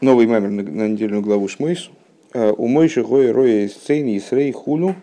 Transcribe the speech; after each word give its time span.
Новый 0.00 0.26
мамер 0.26 0.48
на, 0.48 0.62
на 0.62 0.88
недельную 0.88 1.20
главу 1.20 1.46
Шмойс. 1.46 1.90
Э, 2.32 2.54
у 2.56 2.68
Мойши 2.68 3.02
Гоя 3.02 3.34
Роя 3.34 3.66
из 3.66 3.74
Цейни 3.74 4.16
и 4.16 4.20
Срей 4.20 4.50
Хуну. 4.50 4.94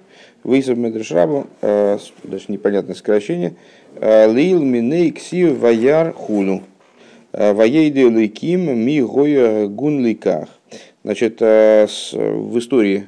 Вейсов 0.43 0.75
Медрешрабу. 0.75 1.46
Э, 1.62 2.00
даже 2.23 2.46
непонятное 2.47 2.96
сокращение. 2.96 3.54
Э, 3.98 4.32
Лил 4.33 4.64
Миней 4.64 5.12
Ксив 5.12 5.60
Ваяр 5.60 6.14
Хуну. 6.14 6.64
Ваейды 7.32 8.10
Лейким 8.10 8.75
Ми 8.75 9.04
Гоя 9.04 9.68
Гун 9.68 10.04
Лейках. 10.04 10.50
Значит, 11.04 11.41
в 11.41 12.57
истории 12.57 13.05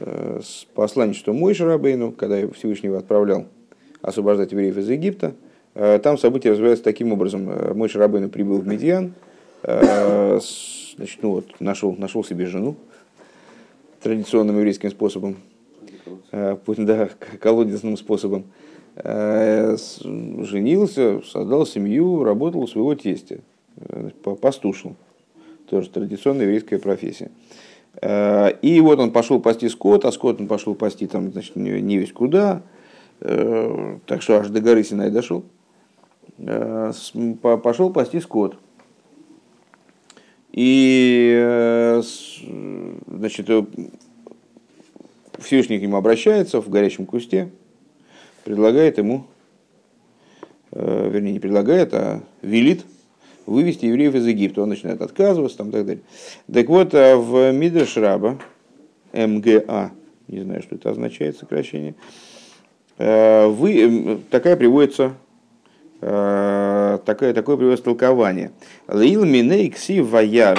с 0.00 0.66
посланничеством 0.74 1.36
Мойши 1.36 1.64
Рабейну, 1.64 2.10
когда 2.10 2.48
Всевышнего 2.48 2.98
отправлял 2.98 3.46
освобождать 4.00 4.50
евреев 4.50 4.76
из 4.78 4.88
Египта, 4.90 5.34
там 5.74 6.18
события 6.18 6.50
развиваются 6.50 6.84
таким 6.84 7.12
образом. 7.12 7.76
Мой 7.76 7.88
Шарабейну 7.88 8.28
прибыл 8.28 8.58
в 8.58 8.66
Медиан, 8.66 9.14
значит, 9.62 11.22
ну 11.22 11.30
вот, 11.30 11.60
нашел, 11.60 11.94
нашел 11.96 12.24
себе 12.24 12.46
жену 12.46 12.76
традиционным 14.02 14.56
еврейским 14.58 14.90
способом, 14.90 15.36
э, 16.32 16.56
да, 16.66 17.08
колодезным 17.40 17.96
способом, 17.96 18.44
э, 18.96 19.76
женился, 20.00 21.22
создал 21.22 21.66
семью, 21.66 22.24
работал 22.24 22.62
у 22.62 22.66
своего 22.66 22.94
тестя, 22.94 23.38
пастушил. 24.40 24.96
Тоже 25.68 25.88
традиционная 25.88 26.44
еврейская 26.44 26.78
профессия. 26.78 27.30
И 28.02 28.80
вот 28.82 28.98
он 28.98 29.10
пошел 29.10 29.40
пасти 29.40 29.68
скот, 29.68 30.04
а 30.04 30.12
скот 30.12 30.40
он 30.40 30.46
пошел 30.46 30.74
пасти 30.74 31.06
там, 31.06 31.32
значит, 31.32 31.56
не 31.56 31.96
весь 31.98 32.12
куда, 32.12 32.62
так 33.20 34.20
что 34.20 34.36
аж 34.36 34.48
до 34.48 34.60
горы 34.60 34.84
Синай 34.84 35.10
дошел. 35.10 35.44
Пошел 37.42 37.90
пасти 37.90 38.20
скот. 38.20 38.56
И 40.52 41.32
э, 41.34 42.02
значит, 43.06 43.48
э, 43.48 43.64
Всевышний 45.38 45.78
к 45.78 45.82
нему 45.82 45.96
обращается 45.96 46.60
в 46.60 46.68
горячем 46.68 47.06
кусте, 47.06 47.50
предлагает 48.44 48.98
ему, 48.98 49.24
э, 50.72 51.10
вернее, 51.10 51.32
не 51.32 51.40
предлагает, 51.40 51.94
а 51.94 52.20
велит 52.42 52.84
вывести 53.46 53.86
евреев 53.86 54.14
из 54.14 54.26
Египта. 54.26 54.62
Он 54.62 54.68
начинает 54.68 55.00
отказываться 55.00 55.56
там, 55.56 55.70
так 55.70 55.86
далее. 55.86 56.02
Так 56.52 56.68
вот, 56.68 56.92
в 56.92 57.52
Мидршраба, 57.52 58.38
МГА, 59.14 59.92
не 60.28 60.40
знаю, 60.40 60.62
что 60.62 60.74
это 60.74 60.90
означает 60.90 61.38
сокращение, 61.38 61.94
вы, 62.98 64.20
такая 64.30 64.56
приводится 64.56 65.14
такое, 66.98 67.34
такое 67.34 67.56
приводится 67.56 67.84
толкование. 67.84 68.52
Лил 68.88 69.24
миней 69.24 69.70
кси 69.70 70.00
ваяр. 70.00 70.58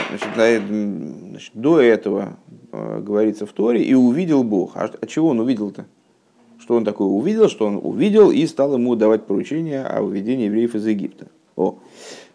До 1.54 1.80
этого 1.80 2.38
э, 2.72 3.00
говорится 3.02 3.46
в 3.46 3.54
Торе, 3.54 3.84
и 3.84 3.94
увидел 3.94 4.44
Бог. 4.44 4.72
А, 4.76 4.90
а 5.00 5.06
чего 5.06 5.30
он 5.30 5.40
увидел-то? 5.40 5.86
Что 6.60 6.76
он 6.76 6.86
такое 6.86 7.08
увидел? 7.08 7.50
Что 7.50 7.66
он 7.68 7.80
увидел 7.82 8.32
и 8.32 8.46
стал 8.46 8.74
ему 8.76 8.96
давать 8.96 9.26
поручение 9.26 9.84
о 9.84 10.02
выведении 10.02 10.46
евреев 10.46 10.76
из 10.76 10.86
Египта. 10.86 11.28
О. 11.56 11.80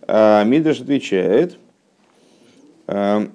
А, 0.07 0.45
Мидраш 0.45 0.81
отвечает, 0.81 1.59
э, 2.87 3.27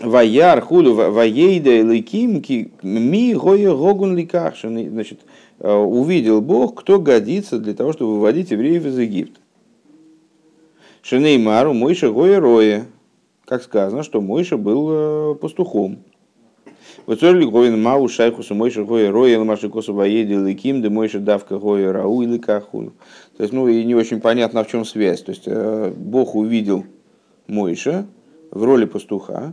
Ваяр 0.00 0.60
худу 0.60 0.92
ваейда 0.94 1.82
ликим 1.82 2.42
ми 2.82 3.34
гоя 3.34 3.72
гогун 3.74 4.16
ликах. 4.16 4.54
Значит, 4.60 5.20
Э, 5.60 5.72
увидел 5.72 6.40
Бог, 6.40 6.80
кто 6.80 7.00
годится 7.00 7.58
для 7.58 7.74
того, 7.74 7.92
чтобы 7.92 8.14
выводить 8.16 8.50
евреев 8.50 8.84
из 8.86 8.98
Египта. 8.98 9.40
Шенеймару 11.04 11.74
Мойша 11.74 12.10
Гоя. 12.10 12.86
Как 13.44 13.62
сказано, 13.62 14.02
что 14.02 14.22
Мойша 14.22 14.56
был 14.56 14.88
э, 14.90 15.34
пастухом. 15.34 15.98
Вот 17.04 17.20
ли 17.20 17.46
Говин 17.46 17.82
Мау 17.82 18.08
Шайхусу 18.08 18.54
Мойша 18.54 18.84
Гоя 18.84 19.12
Роя 19.12 19.38
Ламаши 19.38 19.68
Косу 19.68 19.92
Ваеди 19.92 20.32
Ликим, 20.32 20.80
да 20.80 20.88
Мойша 20.88 21.20
Давка 21.20 21.58
Гоя 21.58 21.92
Рау 21.92 22.22
или 22.22 22.38
Кахун. 22.38 22.94
То 23.36 23.42
есть, 23.42 23.52
ну, 23.52 23.68
и 23.68 23.84
не 23.84 23.94
очень 23.94 24.18
понятно, 24.18 24.64
в 24.64 24.68
чем 24.68 24.86
связь. 24.86 25.20
То 25.20 25.32
есть, 25.32 25.42
э, 25.44 25.92
Бог 25.94 26.34
увидел 26.34 26.86
Мойша 27.48 28.06
в 28.50 28.64
роли 28.64 28.86
пастуха, 28.86 29.52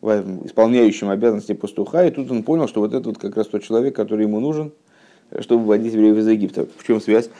исполняющим 0.00 1.10
обязанности 1.10 1.54
пастуха, 1.54 2.06
и 2.06 2.12
тут 2.12 2.30
он 2.30 2.44
понял, 2.44 2.68
что 2.68 2.78
вот 2.80 2.94
это 2.94 3.08
вот 3.08 3.18
как 3.18 3.36
раз 3.36 3.48
тот 3.48 3.64
человек, 3.64 3.96
который 3.96 4.26
ему 4.26 4.38
нужен, 4.38 4.70
чтобы 5.40 5.64
вводить 5.64 5.92
евреев 5.92 6.18
из 6.18 6.28
Египта. 6.28 6.68
В 6.76 6.86
чем 6.86 7.00
связь? 7.00 7.30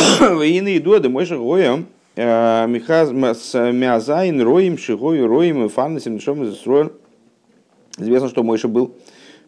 Воины 0.20 0.78
доды 0.80 1.08
мойша 1.08 1.36
гоя 1.36 1.84
э, 2.16 2.66
михаз 2.68 3.12
мязайн 3.12 4.40
роем 4.40 4.78
шигою 4.78 5.26
роем 5.26 5.64
и 5.64 5.68
фаннасим 5.68 6.20
шом 6.20 6.44
из 6.44 6.60
Известно, 7.98 8.28
что 8.28 8.42
Мойша 8.42 8.68
был 8.68 8.94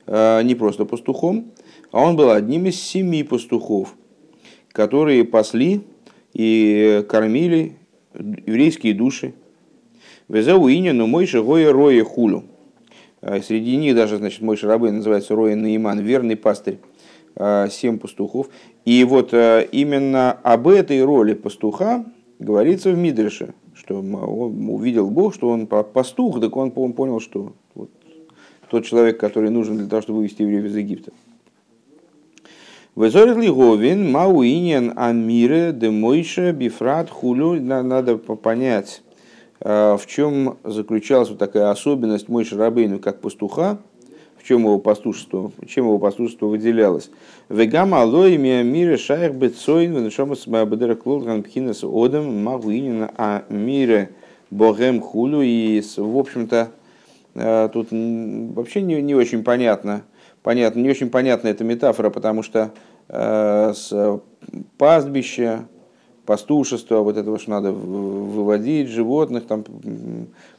э, 0.07 0.43
не 0.43 0.55
просто 0.55 0.85
пастухом, 0.85 1.53
а 1.91 2.03
он 2.03 2.17
был 2.17 2.31
одним 2.31 2.67
из 2.67 2.81
семи 2.81 3.23
пастухов, 3.23 3.95
которые 4.73 5.25
пасли 5.25 5.83
и 6.35 7.05
кормили 7.09 7.77
еврейские 8.15 8.95
души. 8.95 9.33
Везеу 10.29 10.69
но 10.93 11.07
мой 11.07 11.27
гоя 11.27 11.73
роя 11.73 12.05
хулю. 12.05 12.45
А, 13.23 13.41
среди 13.41 13.77
них 13.77 13.95
даже, 13.95 14.19
значит, 14.19 14.43
мой 14.43 14.59
рабы 14.61 14.91
называется 14.91 15.35
Роя 15.35 15.55
Наиман, 15.55 16.01
верный 16.01 16.37
пастырь, 16.37 16.79
семь 17.37 17.99
пастухов. 17.99 18.49
И 18.85 19.05
вот 19.05 19.31
а, 19.33 19.61
именно 19.61 20.33
об 20.33 20.69
этой 20.69 21.03
роли 21.05 21.35
пастуха 21.35 22.05
говорится 22.39 22.91
в 22.91 22.99
Мидреше, 22.99 23.55
что 23.75 24.01
он 24.01 24.15
увидел 24.15 25.11
Бог, 25.11 25.35
что 25.35 25.49
он 25.49 25.67
пастух, 25.67 26.41
так 26.41 26.57
он 26.57 26.71
понял, 26.71 27.21
что 27.21 27.53
вот 27.75 27.91
тот 28.69 28.85
человек, 28.85 29.19
который 29.19 29.51
нужен 29.51 29.77
для 29.77 29.87
того, 29.87 30.03
чтобы 30.03 30.19
вывести 30.19 30.43
евреев 30.43 30.65
из 30.65 30.77
Египта. 30.77 31.13
Везорит 32.95 33.39
ли 33.39 33.49
Говин, 33.51 34.13
Мауинен, 34.13 34.93
Амире, 34.97 35.73
Демойше, 35.73 36.53
Бифрат, 36.53 37.09
Хулю. 37.09 37.59
Надо 37.59 38.19
понять, 38.19 39.03
а, 39.61 39.97
в 39.97 40.07
чем 40.07 40.59
заключалась 40.63 41.31
вот 41.31 41.39
такая 41.39 41.71
особенность 41.71 42.29
мой 42.29 42.45
Шарабейну 42.45 42.99
как 42.99 43.21
пастуха, 43.21 43.79
чем 44.47 44.63
его 44.63 44.79
пастушество, 44.79 45.53
чем 45.67 45.87
его 45.87 45.99
пастушество 45.99 46.47
выделялось. 46.47 47.11
Вегама 47.49 48.03
алои 48.03 48.37
мире 48.37 48.97
шайх 48.97 49.35
бецоин 49.35 49.95
венешомас 49.95 50.47
бадера 50.47 50.95
клолган 50.95 51.43
пхинас 51.43 51.85
одам 51.85 52.43
магуинина 52.43 53.11
а 53.17 53.45
мире 53.49 54.11
богем 54.51 55.01
хулю. 55.01 55.43
И, 55.43 55.83
в 55.97 56.19
общем-то, 56.19 56.71
а, 57.35 57.69
тут 57.69 57.89
вообще 57.91 58.83
не, 58.83 59.01
не 59.01 59.15
очень 59.15 59.43
понятно, 59.43 60.03
понятно, 60.43 60.81
не 60.81 60.91
очень 60.91 61.11
понятна 61.11 61.49
эта 61.49 61.65
метафора, 61.65 62.11
потому 62.11 62.43
что 62.43 62.73
э, 63.09 63.73
с 63.75 64.21
пастбища, 64.77 65.67
пастушество, 66.27 67.01
вот 67.01 67.17
этого, 67.17 67.39
что 67.39 67.51
надо 67.51 67.73
выводить 67.73 68.89
животных 68.89 69.47
там 69.47 69.65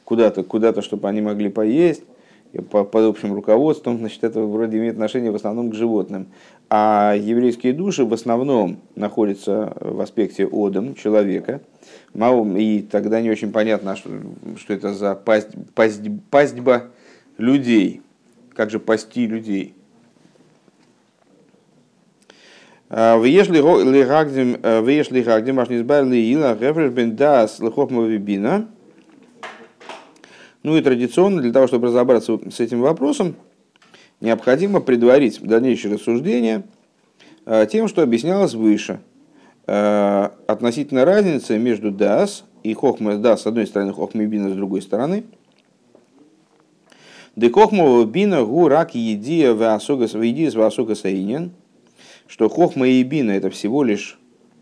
куда-то, 0.04 0.42
куда-то, 0.42 0.82
чтобы 0.82 1.08
они 1.08 1.20
могли 1.20 1.48
поесть, 1.48 2.02
под 2.70 2.94
общим 2.94 3.34
руководством, 3.34 3.98
значит, 3.98 4.24
это 4.24 4.40
вроде 4.40 4.78
имеет 4.78 4.94
отношение 4.94 5.30
в 5.30 5.34
основном 5.34 5.70
к 5.70 5.74
животным. 5.74 6.28
А 6.70 7.14
еврейские 7.14 7.72
души 7.72 8.04
в 8.04 8.12
основном 8.12 8.78
находятся 8.96 9.76
в 9.80 10.00
аспекте 10.00 10.48
одам, 10.50 10.94
человека, 10.94 11.60
и 12.14 12.86
тогда 12.90 13.20
не 13.20 13.30
очень 13.30 13.52
понятно, 13.52 13.96
что, 13.96 14.10
что 14.56 14.72
это 14.72 14.94
за 14.94 15.14
пасть, 15.14 15.50
пасть, 15.74 16.00
пастьба 16.30 16.90
людей, 17.38 18.00
как 18.54 18.70
же 18.70 18.78
пасти 18.78 19.26
людей. 19.26 19.74
Вешли 22.88 23.60
гагдим 25.22 25.58
аж 25.58 25.68
не 25.68 25.76
избавили 25.78 26.16
ила 26.16 26.54
гефреш 26.54 26.92
бен 26.92 27.16
дас 27.16 27.58
лехохма 27.58 28.04
вибина. 28.04 28.68
Ну 30.64 30.76
и 30.76 30.82
традиционно, 30.82 31.40
для 31.40 31.52
того, 31.52 31.68
чтобы 31.68 31.86
разобраться 31.86 32.40
с 32.50 32.58
этим 32.58 32.80
вопросом, 32.80 33.36
необходимо 34.20 34.80
предварить 34.80 35.40
дальнейшее 35.40 35.94
рассуждение 35.94 36.64
э, 37.46 37.68
тем, 37.70 37.86
что 37.86 38.02
объяснялось 38.02 38.54
выше. 38.54 38.98
Э, 39.68 40.30
относительно 40.48 41.04
разницы 41.04 41.56
между 41.58 41.92
дас 41.92 42.44
и 42.64 42.74
хохма 42.74 43.16
дас 43.18 43.42
с 43.42 43.46
одной 43.46 43.68
стороны, 43.68 43.92
хохма 43.92 44.24
бина 44.24 44.50
с 44.50 44.54
другой 44.54 44.82
стороны. 44.82 45.22
Декохма 47.36 48.04
бина 48.04 48.42
гу 48.42 48.66
рак 48.66 48.96
едия 48.96 49.52
в 49.52 49.62
асогас 49.62 51.00
саинен– 51.00 51.52
что 52.26 52.48
хохма 52.48 52.88
и 52.88 53.02
бина 53.02 53.32
это 53.32 53.50
всего 53.50 53.82
лишь 53.82 54.18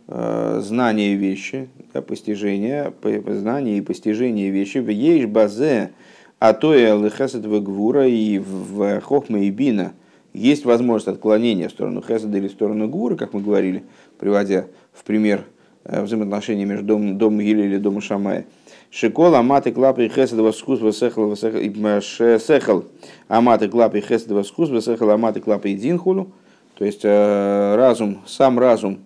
знание 0.09 1.15
вещи, 1.15 1.69
да, 1.95 2.03
постижение, 2.03 2.93
знание 3.29 3.79
и 3.79 3.81
постижение 3.81 4.51
вещи. 4.51 4.79
В 4.79 4.89
ейш 4.89 5.27
базе, 5.27 5.93
а 6.39 6.55
то 6.55 6.75
и 6.75 6.83
алыхасад 6.83 7.47
гвура 7.47 8.07
и 8.07 8.39
в 8.39 9.01
хохма 9.01 9.41
и 9.41 9.51
бина 9.51 9.93
есть 10.33 10.65
возможность 10.65 11.09
отклонения 11.09 11.69
в 11.69 11.73
сторону 11.73 12.03
хесада 12.03 12.39
или 12.39 12.49
в 12.49 12.53
сторону 12.53 12.89
гвура, 12.89 13.17
как 13.17 13.33
мы 13.33 13.41
говорили, 13.41 13.85
приводя 14.19 14.67
в 14.93 15.05
пример 15.05 15.45
э, 15.85 16.03
взаимоотношения 16.03 16.65
между 16.65 16.87
домом, 16.87 17.19
домом 17.19 17.41
Гиля 17.41 17.65
или 17.65 17.79
домом 17.79 18.01
Шамая. 18.01 18.47
Шикол 18.91 19.35
аматы 19.35 19.73
клапы 19.73 20.09
хесед 20.09 20.39
восхус 20.39 20.81
весехал 20.81 21.37
сехал 21.37 22.85
аматы 23.29 23.69
клапы 23.69 24.01
хесед 24.01 24.31
восхус 24.31 24.69
весехал 24.69 25.11
аматы 25.11 25.41
клапы 25.41 25.73
динхулу. 25.75 26.33
То 26.77 26.85
есть 26.85 27.05
разум, 27.05 28.23
сам 28.27 28.59
разум 28.59 28.99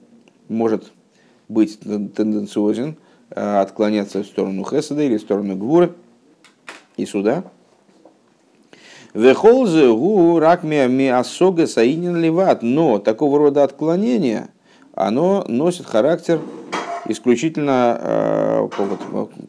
может 0.48 0.92
быть 1.48 1.78
тенденциозен, 1.80 2.96
отклоняться 3.30 4.22
в 4.22 4.26
сторону 4.26 4.64
хеседа 4.64 5.02
или 5.02 5.16
в 5.16 5.20
сторону 5.20 5.56
гвуры 5.56 5.92
и 6.96 7.06
суда. 7.06 7.44
Вехолзе 9.14 9.88
гу 9.92 10.38
ракмия 10.38 10.88
ми 10.88 11.08
асога 11.08 11.66
саинин 11.66 12.16
ливат. 12.16 12.62
Но 12.62 12.98
такого 12.98 13.38
рода 13.38 13.64
отклонение, 13.64 14.48
оно 14.92 15.44
носит 15.48 15.86
характер 15.86 16.40
исключительно 17.08 17.98
э, 17.98 18.68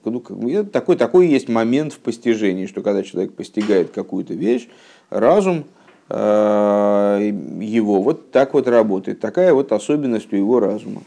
ну, 0.06 0.64
такой, 0.72 0.96
такой 0.96 1.28
есть 1.28 1.50
момент 1.50 1.94
в 1.94 2.00
постижении, 2.00 2.66
что 2.66 2.82
когда 2.82 3.04
человек 3.04 3.34
постигает 3.34 3.92
какую-то 3.92 4.34
вещь, 4.36 4.70
разум 5.10 5.60
э, 5.60 5.77
его 6.10 8.02
вот 8.02 8.32
так 8.32 8.54
вот 8.54 8.68
работает, 8.68 9.20
такая 9.20 9.54
вот 9.54 9.72
особенность 9.72 10.32
у 10.32 10.36
его 10.36 10.60
разума. 10.60 11.02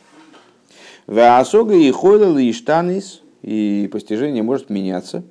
Ваасога 1.07 1.75
и 1.75 1.91
холил 1.91 2.39
и 2.39 2.53
штанис, 2.53 3.23
и 3.43 3.89
постижение 3.91 4.43
может 4.43 4.71
меняться. 4.71 5.25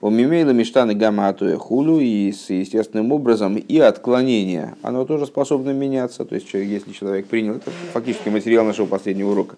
У 0.00 0.08
мимейла 0.08 0.50
миштаны 0.50 0.94
гаматуя 0.94 1.58
хулю, 1.58 2.00
и 2.00 2.32
с 2.32 2.48
естественным 2.48 3.12
образом 3.12 3.56
и 3.56 3.78
отклонение, 3.78 4.76
оно 4.80 5.04
тоже 5.04 5.26
способно 5.26 5.70
меняться. 5.70 6.24
То 6.24 6.36
есть, 6.36 6.50
если 6.54 6.92
человек 6.92 7.26
принял, 7.26 7.56
это 7.56 7.70
фактически 7.92 8.30
материал 8.30 8.64
нашего 8.64 8.86
последнего 8.86 9.32
урока, 9.32 9.56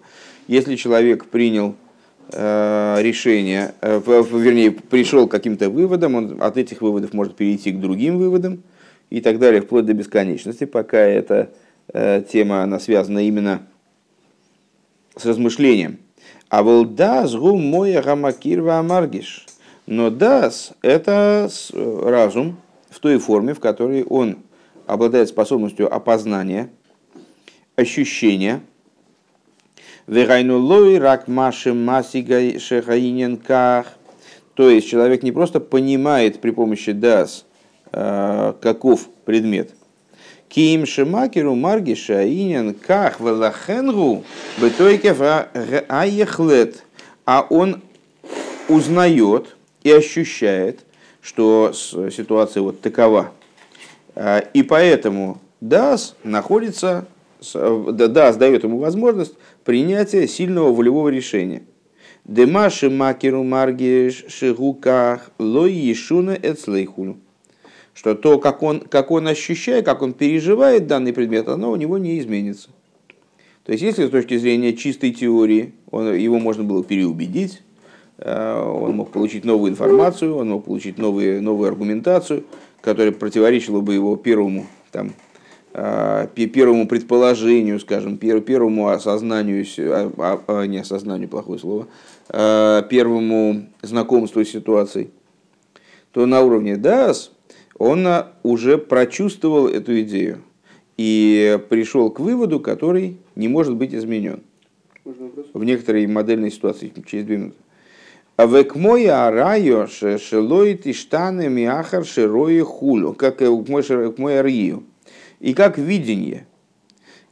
если 0.49 0.75
человек 0.75 1.27
принял 1.27 1.75
э, 2.33 2.97
решение, 2.99 3.73
э, 3.79 4.01
вернее, 4.05 4.71
пришел 4.71 5.27
к 5.27 5.31
каким-то 5.31 5.69
выводам, 5.69 6.15
он 6.15 6.41
от 6.41 6.57
этих 6.57 6.81
выводов 6.81 7.13
может 7.13 7.35
перейти 7.35 7.71
к 7.71 7.79
другим 7.79 8.17
выводам 8.17 8.63
и 9.09 9.21
так 9.21 9.39
далее, 9.39 9.61
вплоть 9.61 9.85
до 9.85 9.93
бесконечности, 9.93 10.65
пока 10.65 10.99
эта 10.99 11.49
э, 11.93 12.23
тема, 12.29 12.63
она 12.63 12.79
связана 12.79 13.19
именно 13.19 13.61
с 15.15 15.25
размышлением. 15.25 15.99
А 16.49 16.63
волдас 16.63 17.35
гу 17.35 17.57
моя 17.57 18.01
гамакирва 18.01 18.79
амаргиш. 18.79 19.45
Но 19.85 20.09
дас– 20.09 20.73
это 20.81 21.49
разум 21.73 22.57
в 22.89 22.99
той 22.99 23.17
форме, 23.17 23.53
в 23.53 23.59
которой 23.59 24.03
он 24.03 24.37
обладает 24.85 25.29
способностью 25.29 25.93
опознания, 25.93 26.69
ощущения. 27.75 28.61
Вегайнулой 30.07 30.99
рак 30.99 31.27
маши 31.27 31.73
масигай 31.73 32.59
шехаиненках. 32.59 33.87
То 34.53 34.69
есть 34.69 34.87
человек 34.87 35.23
не 35.23 35.31
просто 35.31 35.59
понимает 35.59 36.39
при 36.39 36.51
помощи 36.51 36.91
дас, 36.91 37.45
э, 37.47 37.52
каков 37.93 39.07
предмет– 39.25 39.69
Ким 40.53 40.85
шемакеру 40.85 41.55
маргиша 41.55 42.27
инин 42.27 42.75
ках 42.75 43.19
велахенгу 43.19 44.23
бетойке 44.61 45.11
аехлет. 45.89 46.83
А 47.25 47.47
он 47.49 47.81
узнает 48.69 49.55
и 49.81 49.91
ощущает, 49.91 50.81
что 51.21 51.73
ситуация 51.73 52.61
вот 52.61 52.81
такова. 52.81 53.31
А, 54.13 54.37
и 54.53 54.61
поэтому 54.61 55.41
Дас 55.59 56.15
находится, 56.23 57.07
Дас 57.41 58.37
дает 58.37 58.63
ему 58.63 58.77
возможность 58.77 59.33
принятия 59.65 60.27
сильного 60.27 60.71
волевого 60.71 61.09
решения. 61.09 61.63
Демаши 62.25 62.91
макеру 62.91 63.43
маргиш 63.43 64.25
шигуках 64.27 65.31
лой 65.39 65.71
ешуна 65.73 66.37
эцлейхулю 66.39 67.17
что 67.93 68.15
то, 68.15 68.39
как 68.39 68.63
он, 68.63 68.81
как 68.81 69.11
он 69.11 69.27
ощущает, 69.27 69.85
как 69.85 70.01
он 70.01 70.13
переживает 70.13 70.87
данный 70.87 71.13
предмет, 71.13 71.47
оно 71.47 71.71
у 71.71 71.75
него 71.75 71.97
не 71.97 72.19
изменится. 72.19 72.69
То 73.65 73.71
есть, 73.71 73.83
если 73.83 74.07
с 74.07 74.09
точки 74.09 74.37
зрения 74.37 74.73
чистой 74.73 75.11
теории 75.11 75.73
он, 75.89 76.13
его 76.13 76.39
можно 76.39 76.63
было 76.63 76.83
переубедить, 76.83 77.61
э, 78.17 78.61
он 78.61 78.95
мог 78.95 79.11
получить 79.11 79.45
новую 79.45 79.71
информацию, 79.71 80.35
он 80.35 80.49
мог 80.49 80.65
получить 80.65 80.97
новые, 80.97 81.39
новую 81.39 81.69
аргументацию, 81.69 82.43
которая 82.81 83.13
противоречила 83.13 83.79
бы 83.79 83.93
его 83.93 84.17
первому, 84.17 84.65
там, 84.91 85.13
э, 85.73 86.27
первому 86.35 86.87
предположению, 86.87 87.79
скажем, 87.79 88.17
первому 88.17 88.89
осознанию, 88.89 89.65
а, 89.77 90.41
а, 90.47 90.65
не 90.65 90.79
осознанию, 90.79 91.29
плохое 91.29 91.59
слово, 91.59 91.87
э, 92.29 92.83
первому 92.89 93.67
знакомству 93.81 94.43
с 94.43 94.49
ситуацией, 94.49 95.11
то 96.11 96.25
на 96.25 96.41
уровне 96.41 96.73
DAS 96.73 97.29
он 97.83 98.07
уже 98.43 98.77
прочувствовал 98.77 99.67
эту 99.67 99.99
идею 100.01 100.41
и 100.95 101.59
пришел 101.69 102.09
к 102.11 102.19
выводу, 102.21 102.61
который 102.61 103.17
не 103.35 103.49
может 103.49 103.75
быть 103.75 103.93
изменен. 103.93 104.41
В 105.03 105.63
некоторой 105.65 106.07
модельной 106.07 106.49
ситуации, 106.49 106.93
через 107.05 107.25
две 107.25 107.37
минуты. 107.37 107.57
А 108.37 108.45
век 108.45 108.75
мой 108.75 109.07
арайо 109.07 109.87
шелоит 109.87 110.87
иштаны 110.87 111.49
миахар 111.49 112.05
широи 112.05 112.61
хулю, 112.61 113.13
как 113.13 113.41
мой 113.41 114.37
арию. 114.37 114.83
И 115.41 115.53
как 115.53 115.77
видение, 115.77 116.47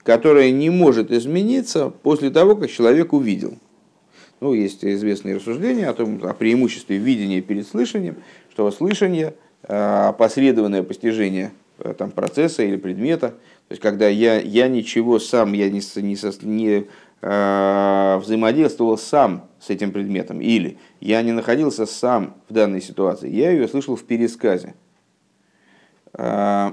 которое 0.03 0.51
не 0.51 0.69
может 0.69 1.11
измениться 1.11 1.89
после 1.89 2.29
того, 2.29 2.57
как 2.57 2.69
человек 2.69 3.13
увидел. 3.13 3.57
Ну, 4.41 4.53
есть 4.53 4.83
известные 4.83 5.37
рассуждения 5.37 5.87
о 5.87 5.93
том, 5.93 6.19
о 6.23 6.33
преимуществе 6.33 6.97
видения 6.97 7.39
перед 7.39 7.65
слышанием, 7.65 8.17
что 8.51 8.69
слышание– 8.69 9.33
опосредованное 9.67 10.83
постижение 10.83 11.51
э, 11.79 11.93
там, 11.93 12.11
процесса 12.11 12.63
или 12.63 12.77
предмета. 12.77 13.29
То 13.29 13.73
есть, 13.73 13.81
когда 13.81 14.07
я, 14.07 14.39
я 14.39 14.67
ничего 14.67 15.19
сам, 15.19 15.53
я 15.53 15.69
не, 15.69 15.81
не, 16.01 16.45
не 16.45 16.87
э, 17.21 18.17
взаимодействовал 18.17 18.97
сам 18.97 19.47
с 19.59 19.69
этим 19.69 19.91
предметом, 19.91 20.41
или 20.41 20.77
я 20.99 21.21
не 21.21 21.31
находился 21.31 21.85
сам 21.85 22.35
в 22.49 22.53
данной 22.53 22.81
ситуации, 22.81 23.29
я 23.29 23.51
ее 23.51 23.67
слышал 23.67 23.95
в 23.95 24.03
пересказе. 24.03 24.73
Э, 26.13 26.71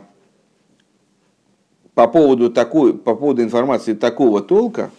по 1.94 2.06
поводу, 2.06 2.50
такой, 2.50 2.96
по 2.96 3.14
поводу 3.14 3.43
информации 3.43 3.93
такого 3.94 4.41
толка 4.41 4.91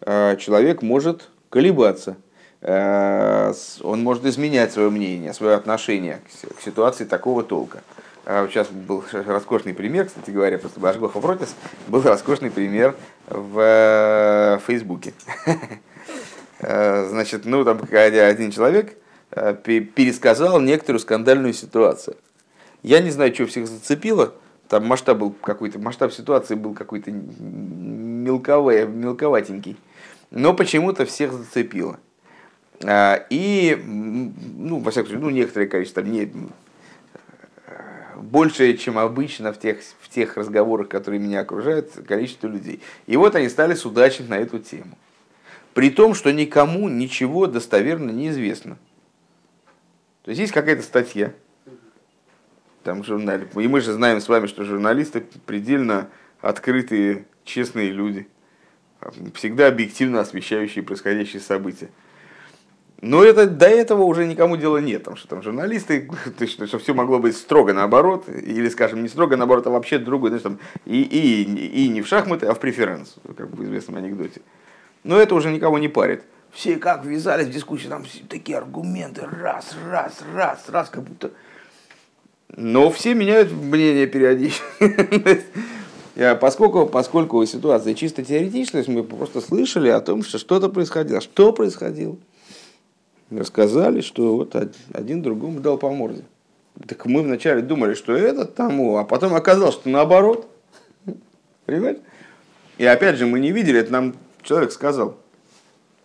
э, 0.00 0.36
человек 0.38 0.82
может 0.82 1.30
колебаться– 1.48 2.16
Э, 2.23 2.23
он 2.66 4.02
может 4.02 4.24
изменять 4.24 4.72
свое 4.72 4.88
мнение, 4.88 5.34
свое 5.34 5.54
отношение 5.54 6.22
к 6.56 6.62
ситуации 6.62 7.04
такого 7.04 7.42
толка. 7.42 7.82
Сейчас 8.24 8.68
а 8.70 8.72
был 8.72 9.04
роскошный 9.12 9.74
пример, 9.74 10.06
кстати 10.06 10.30
говоря, 10.30 10.56
просто 10.56 10.80
Башгоха 10.80 11.20
Протис, 11.20 11.54
был 11.88 12.00
роскошный 12.00 12.50
пример 12.50 12.96
в 13.28 13.58
э, 13.60 14.58
Фейсбуке. 14.66 15.12
Э, 16.60 17.08
значит, 17.10 17.44
ну 17.44 17.62
там 17.64 17.82
один 17.90 18.50
человек 18.50 18.96
пересказал 19.30 20.60
некоторую 20.60 21.00
скандальную 21.00 21.52
ситуацию. 21.52 22.16
Я 22.82 23.00
не 23.00 23.10
знаю, 23.10 23.34
что 23.34 23.46
всех 23.46 23.66
зацепило, 23.66 24.32
там 24.68 24.86
масштаб 24.86 25.18
был 25.18 25.32
какой-то, 25.32 25.78
масштаб 25.78 26.12
ситуации 26.12 26.54
был 26.54 26.72
какой-то 26.72 27.10
мелковый, 27.10 28.86
мелковатенький. 28.86 29.76
Но 30.30 30.54
почему-то 30.54 31.04
всех 31.04 31.32
зацепило. 31.32 31.98
А, 32.86 33.26
и, 33.30 33.80
ну, 33.84 34.78
во 34.80 34.90
всяком 34.90 35.08
случае, 35.08 35.24
ну, 35.24 35.30
некоторое 35.30 35.66
количество, 35.66 36.00
не, 36.02 36.30
большее, 38.16 38.76
чем 38.76 38.98
обычно 38.98 39.52
в 39.52 39.58
тех, 39.58 39.78
в 40.00 40.08
тех 40.08 40.36
разговорах, 40.36 40.88
которые 40.88 41.20
меня 41.20 41.40
окружают, 41.40 41.92
количество 42.06 42.46
людей. 42.46 42.80
И 43.06 43.16
вот 43.16 43.34
они 43.34 43.48
стали 43.48 43.74
судачить 43.74 44.28
на 44.28 44.34
эту 44.34 44.58
тему. 44.58 44.98
При 45.72 45.90
том, 45.90 46.14
что 46.14 46.32
никому 46.32 46.88
ничего 46.88 47.46
достоверно 47.46 48.10
не 48.10 48.28
известно. 48.28 48.76
То 50.24 50.30
есть 50.30 50.40
есть 50.40 50.52
какая-то 50.52 50.82
статья, 50.82 51.32
там 52.82 53.02
журнале. 53.02 53.48
И 53.56 53.68
мы 53.68 53.80
же 53.80 53.92
знаем 53.92 54.20
с 54.20 54.28
вами, 54.28 54.46
что 54.46 54.64
журналисты 54.64 55.24
предельно 55.46 56.08
открытые, 56.40 57.26
честные 57.44 57.90
люди, 57.90 58.28
всегда 59.34 59.68
объективно 59.68 60.20
освещающие 60.20 60.84
происходящие 60.84 61.40
события. 61.40 61.88
Но 63.06 63.22
это, 63.22 63.46
до 63.46 63.66
этого 63.66 64.04
уже 64.04 64.24
никому 64.24 64.56
дела 64.56 64.78
нет, 64.78 65.00
потому 65.02 65.18
что 65.18 65.28
там 65.28 65.42
журналисты, 65.42 66.08
то, 66.38 66.46
что, 66.46 66.66
что 66.66 66.78
все 66.78 66.94
могло 66.94 67.18
быть 67.18 67.36
строго 67.36 67.74
наоборот, 67.74 68.24
или, 68.30 68.66
скажем, 68.70 69.02
не 69.02 69.10
строго 69.10 69.36
наоборот, 69.36 69.66
а 69.66 69.70
вообще 69.70 69.98
другое, 69.98 70.30
знаешь, 70.30 70.42
там, 70.42 70.58
и, 70.86 71.02
и, 71.02 71.84
и 71.84 71.88
не 71.88 72.00
в 72.00 72.06
шахматы, 72.06 72.46
а 72.46 72.54
в 72.54 72.60
преферанс, 72.60 73.16
как 73.36 73.50
в 73.50 73.62
известном 73.62 73.96
анекдоте. 73.96 74.40
Но 75.02 75.18
это 75.18 75.34
уже 75.34 75.52
никого 75.52 75.78
не 75.78 75.88
парит. 75.88 76.22
Все 76.50 76.76
как 76.76 77.04
ввязались 77.04 77.48
в 77.48 77.50
дискуссию, 77.50 77.90
там 77.90 78.04
такие 78.30 78.56
аргументы, 78.56 79.26
раз, 79.26 79.76
раз, 79.86 80.22
раз, 80.34 80.64
раз, 80.70 80.88
как 80.88 81.02
будто... 81.02 81.30
Но 82.56 82.90
все 82.90 83.12
меняют 83.12 83.52
мнение 83.52 84.06
периодически. 84.06 84.62
Поскольку, 86.40 86.86
поскольку 86.86 87.44
ситуация 87.44 87.92
чисто 87.94 88.24
теоретическая, 88.24 88.84
мы 88.86 89.02
просто 89.02 89.40
слышали 89.40 89.88
о 89.88 90.00
том, 90.00 90.22
что 90.22 90.38
что-то 90.38 90.68
происходило. 90.68 91.20
Что 91.20 91.52
происходило? 91.52 92.16
Рассказали, 93.30 94.00
что 94.00 94.36
вот 94.36 94.54
один 94.92 95.22
другому 95.22 95.60
дал 95.60 95.78
по 95.78 95.90
морде. 95.90 96.24
Так 96.86 97.06
мы 97.06 97.22
вначале 97.22 97.62
думали, 97.62 97.94
что 97.94 98.14
этот 98.14 98.54
тому, 98.54 98.96
а 98.96 99.04
потом 99.04 99.34
оказалось, 99.34 99.74
что 99.74 99.88
наоборот. 99.88 100.48
Понимаете? 101.66 102.00
И 102.78 102.84
опять 102.84 103.16
же, 103.16 103.26
мы 103.26 103.40
не 103.40 103.52
видели, 103.52 103.78
это 103.78 103.92
нам 103.92 104.16
человек 104.42 104.72
сказал. 104.72 105.16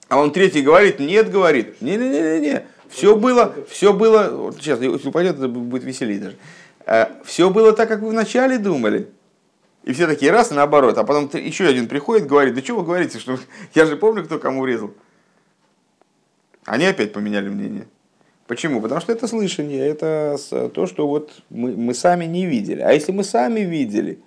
А 0.08 0.20
он 0.20 0.32
третий 0.32 0.62
говорит, 0.62 1.00
нет, 1.00 1.32
говорит, 1.32 1.82
не-не-не-не, 1.82 2.66
все 2.90 3.16
было, 3.16 3.54
все 3.68 3.94
было, 3.94 4.30
вот 4.30 4.56
сейчас, 4.58 4.80
если 4.82 5.08
упадет, 5.08 5.38
это 5.38 5.48
будет 5.48 5.84
веселее 5.84 6.20
даже. 6.20 6.36
А, 6.86 7.12
все 7.24 7.50
было 7.50 7.74
так, 7.74 7.88
как 7.88 8.02
вы 8.02 8.10
вначале 8.10 8.58
думали. 8.58 9.10
И 9.84 9.94
все 9.94 10.08
такие 10.08 10.32
раз 10.32 10.52
наоборот. 10.52 10.98
А 10.98 11.04
потом 11.04 11.30
еще 11.34 11.68
один 11.68 11.88
приходит, 11.88 12.28
говорит, 12.28 12.56
да 12.56 12.62
что 12.62 12.76
вы 12.76 12.84
говорите, 12.84 13.20
что 13.20 13.38
я 13.76 13.86
же 13.86 13.96
помню, 13.96 14.26
кто 14.26 14.40
кому 14.40 14.66
резал. 14.66 14.92
Они 16.70 16.86
опять 16.86 17.14
поменяли 17.14 17.50
мнение. 17.50 17.88
Почему? 18.46 18.80
Потому 18.80 19.02
что 19.02 19.12
это 19.12 19.28
слышание, 19.28 19.88
это 19.88 20.38
то, 20.72 20.86
что 20.86 21.08
вот 21.08 21.32
мы, 21.50 21.76
мы 21.76 21.96
сами 21.96 22.26
не 22.26 22.46
видели. 22.46 22.82
А 22.82 22.92
если 22.92 23.12
мы 23.12 23.24
сами 23.24 23.62
видели, 23.62 24.20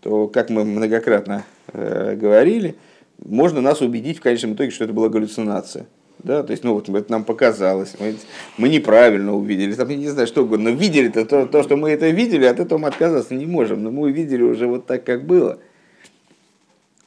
то, 0.00 0.26
как 0.26 0.48
мы 0.48 0.64
многократно 0.64 1.44
э, 1.74 2.16
говорили, 2.16 2.76
можно 3.22 3.60
нас 3.60 3.82
убедить 3.82 4.18
в 4.18 4.22
конечном 4.22 4.54
итоге, 4.54 4.70
что 4.70 4.84
это 4.84 4.94
была 4.94 5.10
галлюцинация. 5.10 5.84
Да, 6.20 6.42
то 6.42 6.52
есть, 6.52 6.64
ну 6.64 6.72
вот 6.72 6.88
это 6.88 7.12
нам 7.12 7.24
показалось, 7.24 7.94
мы, 8.00 8.16
мы 8.56 8.70
неправильно 8.70 9.34
увидели, 9.34 9.74
там, 9.74 9.90
я 9.90 9.96
не 9.96 10.08
знаю, 10.08 10.26
что 10.26 10.44
угодно, 10.44 10.70
но 10.70 10.76
видели 10.76 11.10
-то, 11.10 11.26
то, 11.26 11.46
то, 11.46 11.62
что 11.62 11.76
мы 11.76 11.90
это 11.90 12.08
видели, 12.08 12.46
от 12.46 12.58
этого 12.58 12.78
мы 12.78 12.88
отказаться 12.88 13.34
не 13.34 13.44
можем, 13.44 13.82
но 13.82 13.90
мы 13.90 14.04
увидели 14.04 14.42
уже 14.42 14.66
вот 14.66 14.86
так, 14.86 15.04
как 15.04 15.26
было. 15.26 15.58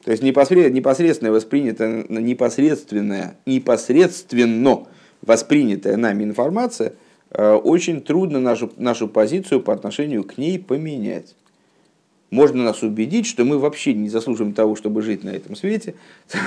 То 0.10 0.14
есть 0.14 0.24
непосредственно, 0.24 0.74
непосредственно 0.76 1.32
воспринятая, 1.32 2.04
непосредственная, 2.10 3.38
непосредственно 3.46 4.88
воспринятая 5.22 5.98
нами 5.98 6.24
информация, 6.24 6.94
э, 7.30 7.54
очень 7.54 8.02
трудно 8.02 8.40
нашу, 8.40 8.72
нашу 8.78 9.08
позицию 9.08 9.62
по 9.62 9.72
отношению 9.72 10.24
к 10.24 10.40
ней 10.40 10.58
поменять 10.58 11.36
можно 12.32 12.64
нас 12.64 12.82
убедить, 12.82 13.28
что 13.28 13.46
мы 13.46 13.60
вообще 13.60 13.94
не 13.94 14.10
заслуживаем 14.10 14.56
того, 14.56 14.76
чтобы 14.76 15.04
жить 15.04 15.24
на 15.24 15.30
этом 15.30 15.56
свете. 15.56 15.94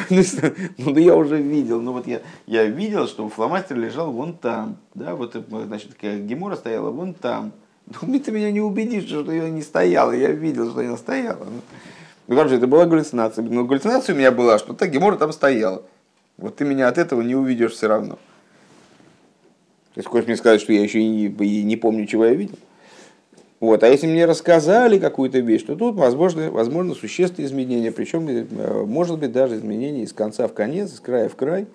Ну, 0.10 0.92
да 0.92 1.00
я 1.00 1.14
уже 1.14 1.40
видел, 1.40 1.80
ну 1.80 1.92
вот 1.92 2.08
я, 2.08 2.20
я 2.48 2.64
видел, 2.64 3.06
что 3.06 3.28
фломастер 3.28 3.78
лежал 3.78 4.10
вон 4.10 4.36
там, 4.36 4.78
да, 4.96 5.14
вот, 5.14 5.36
значит, 5.48 5.90
гемора 6.02 6.56
стояла 6.56 6.90
вон 6.90 7.14
там. 7.14 7.52
Ну, 8.02 8.18
ты 8.18 8.32
меня 8.32 8.50
не 8.50 8.60
убедишь, 8.60 9.04
что 9.04 9.30
ее 9.30 9.52
не 9.52 9.62
стояла, 9.62 10.10
я 10.10 10.32
видел, 10.32 10.68
что 10.68 10.80
она 10.80 10.96
стояла. 10.96 11.46
Ну, 12.32 12.38
короче, 12.38 12.56
это 12.56 12.66
была 12.66 12.86
галлюцинация. 12.86 13.44
Но 13.44 13.66
галлюцинация 13.66 14.14
у 14.14 14.18
меня 14.18 14.32
была, 14.32 14.58
что 14.58 14.72
та 14.72 14.86
гемора 14.86 15.16
там 15.16 15.32
стояла. 15.32 15.82
Вот 16.38 16.56
ты 16.56 16.64
меня 16.64 16.88
от 16.88 16.96
этого 16.96 17.20
не 17.20 17.34
увидишь 17.34 17.72
все 17.72 17.88
равно. 17.88 18.14
То 19.92 19.98
есть, 19.98 20.08
хочешь 20.08 20.26
мне 20.26 20.36
сказать, 20.38 20.62
что 20.62 20.72
я 20.72 20.82
еще 20.82 21.00
и 21.00 21.08
не, 21.08 21.26
и 21.26 21.62
не 21.62 21.76
помню, 21.76 22.06
чего 22.06 22.24
я 22.24 22.32
видел? 22.32 22.56
Вот. 23.60 23.82
А 23.82 23.88
если 23.88 24.06
мне 24.06 24.24
рассказали 24.24 24.98
какую-то 24.98 25.40
вещь, 25.40 25.64
то 25.64 25.76
тут 25.76 25.96
возможно, 25.96 26.50
возможно 26.50 26.94
существенные 26.94 27.48
изменения, 27.48 27.92
причем 27.92 28.26
э, 28.26 28.84
может 28.86 29.18
быть 29.18 29.32
даже 29.32 29.56
изменения 29.56 30.04
из 30.04 30.14
конца 30.14 30.48
в 30.48 30.54
конец, 30.54 30.90
из 30.90 31.00
края 31.00 31.28
в 31.28 31.36
край, 31.36 31.66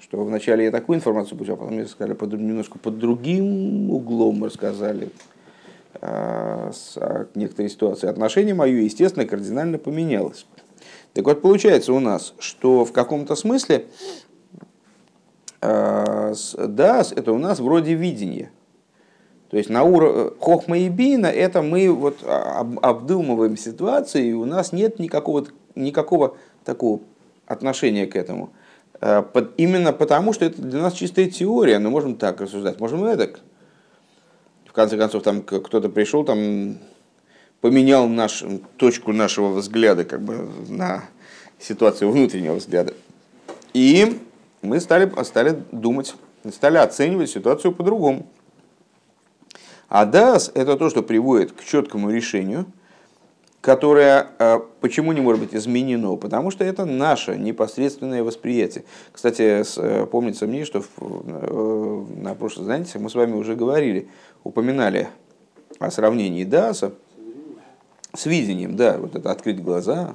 что 0.00 0.24
вначале 0.24 0.64
я 0.64 0.72
такую 0.72 0.96
информацию 0.96 1.38
получил, 1.38 1.54
а 1.54 1.58
потом 1.58 1.74
мне 1.74 1.86
сказали 1.86 2.14
под, 2.14 2.32
немножко 2.32 2.80
под 2.80 2.98
другим 2.98 3.92
углом 3.92 4.42
рассказали 4.42 5.10
с, 6.00 6.96
а, 6.96 7.26
некоторой 7.34 7.70
ситуации. 7.70 8.08
Отношение 8.08 8.54
мое, 8.54 8.80
естественно, 8.80 9.26
кардинально 9.26 9.78
поменялось. 9.78 10.46
Так 11.12 11.24
вот, 11.26 11.42
получается 11.42 11.92
у 11.92 12.00
нас, 12.00 12.34
что 12.38 12.84
в 12.84 12.92
каком-то 12.92 13.34
смысле 13.34 13.86
а, 15.60 16.32
да, 16.56 17.02
это 17.14 17.32
у 17.32 17.38
нас 17.38 17.60
вроде 17.60 17.94
видения– 17.94 18.50
то 19.50 19.56
есть 19.56 19.68
на 19.68 19.82
уровне 19.82 20.30
хохма 20.38 20.78
и 20.78 20.88
бина 20.88 21.26
это 21.26 21.60
мы 21.60 21.92
вот 21.92 22.24
обдумываем 22.24 23.56
ситуацию, 23.56 24.24
и 24.24 24.32
у 24.32 24.44
нас 24.44 24.72
нет 24.72 25.00
никакого, 25.00 25.44
никакого 25.74 26.36
такого 26.64 27.00
отношения 27.46 28.06
к 28.06 28.14
этому. 28.14 28.50
Э, 29.00 29.24
именно 29.56 29.92
потому, 29.92 30.32
что 30.32 30.44
это 30.44 30.62
для 30.62 30.80
нас 30.80 30.92
чистая 30.92 31.26
теория, 31.26 31.80
но 31.80 31.90
можем 31.90 32.14
так 32.14 32.40
рассуждать, 32.40 32.78
можем 32.78 33.04
и 33.08 33.16
так. 33.16 33.40
В 34.70 34.72
конце 34.72 34.96
концов, 34.96 35.24
там 35.24 35.42
кто-то 35.42 35.88
пришел, 35.88 36.24
там 36.24 36.78
поменял 37.60 38.06
наш, 38.06 38.44
точку 38.76 39.12
нашего 39.12 39.48
взгляда 39.48 40.04
как 40.04 40.22
бы, 40.22 40.48
на 40.68 41.06
ситуацию 41.58 42.08
внутреннего 42.12 42.54
взгляда. 42.54 42.94
И 43.74 44.20
мы 44.62 44.78
стали, 44.78 45.10
стали 45.24 45.60
думать, 45.72 46.14
стали 46.52 46.76
оценивать 46.76 47.30
ситуацию 47.30 47.72
по-другому. 47.72 48.28
А 49.88 50.04
дас– 50.04 50.52
это 50.54 50.76
то, 50.76 50.88
что 50.88 51.02
приводит 51.02 51.50
к 51.50 51.64
четкому 51.64 52.12
решению, 52.12 52.66
которое 53.60 54.28
э, 54.38 54.60
почему 54.80 55.12
не 55.12 55.20
может 55.20 55.40
быть 55.40 55.54
изменено? 55.54 56.16
Потому 56.16 56.50
что 56.50 56.64
это 56.64 56.84
наше 56.84 57.36
непосредственное 57.36 58.22
восприятие. 58.22 58.84
Кстати, 59.12 59.62
э, 59.76 60.06
помнится 60.06 60.46
мне, 60.46 60.64
что 60.64 60.82
э, 60.82 62.04
на 62.16 62.34
прошлом 62.34 62.66
занятии 62.66 62.98
мы 62.98 63.10
с 63.10 63.14
вами 63.14 63.34
уже 63.34 63.54
говорили, 63.54 64.08
упоминали 64.44 65.08
о 65.78 65.90
сравнении 65.90 66.44
даса 66.44 66.92
с 68.14 68.26
видением, 68.26 68.76
да, 68.76 68.96
вот 68.98 69.14
это 69.14 69.30
открыть 69.30 69.62
глаза. 69.62 70.14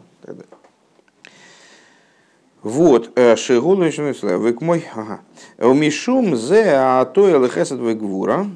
Вот, 2.62 3.16
еще 3.16 3.60
вы 3.60 4.58
мой, 4.60 4.86
ага. 4.96 5.22
Умишум 5.60 6.36
зе 6.36 6.72
а 6.74 7.06
то 7.06 7.30
элехесет 7.30 7.80
гвура. 7.94 8.48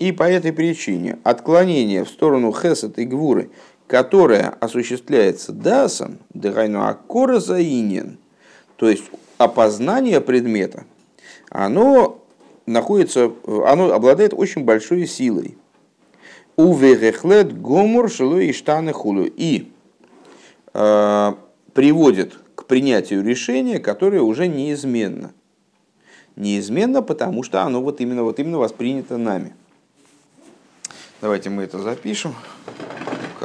И 0.00 0.12
по 0.12 0.22
этой 0.22 0.50
причине 0.50 1.18
отклонение 1.24 2.04
в 2.04 2.08
сторону 2.08 2.54
хесед 2.54 2.98
и 2.98 3.04
гвуры, 3.04 3.50
которое 3.90 4.54
осуществляется 4.60 5.50
дасом, 5.50 6.20
дыхайну 6.32 6.86
аккора 6.86 7.40
заинен, 7.40 8.18
то 8.76 8.88
есть 8.88 9.02
опознание 9.36 10.20
предмета, 10.20 10.84
оно 11.48 12.22
находится, 12.66 13.32
оно 13.66 13.92
обладает 13.92 14.32
очень 14.32 14.62
большой 14.62 15.08
силой. 15.08 15.58
Уверехлет 16.54 17.60
гомур 17.60 18.08
шелу 18.08 18.38
и 18.38 18.52
штаны 18.52 18.92
хулу. 18.92 19.24
И 19.24 19.72
э, 20.72 21.32
приводит 21.74 22.38
к 22.54 22.66
принятию 22.66 23.24
решения, 23.24 23.80
которое 23.80 24.22
уже 24.22 24.46
неизменно. 24.46 25.32
Неизменно, 26.36 27.02
потому 27.02 27.42
что 27.42 27.62
оно 27.62 27.82
вот 27.82 28.00
именно, 28.00 28.22
вот 28.22 28.38
именно 28.38 28.58
воспринято 28.58 29.16
нами. 29.16 29.52
Давайте 31.20 31.50
мы 31.50 31.64
это 31.64 31.80
запишем 31.80 32.36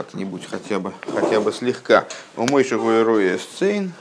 как-нибудь 0.05 0.45
хотя 0.45 0.79
бы, 0.79 0.93
хотя 1.01 1.41
бы 1.41 1.51
слегка. 1.51 2.07
У 2.35 2.45
мой 2.45 2.63
шагой 2.63 3.03
роя 3.03 3.37
сцейн. 3.37 3.91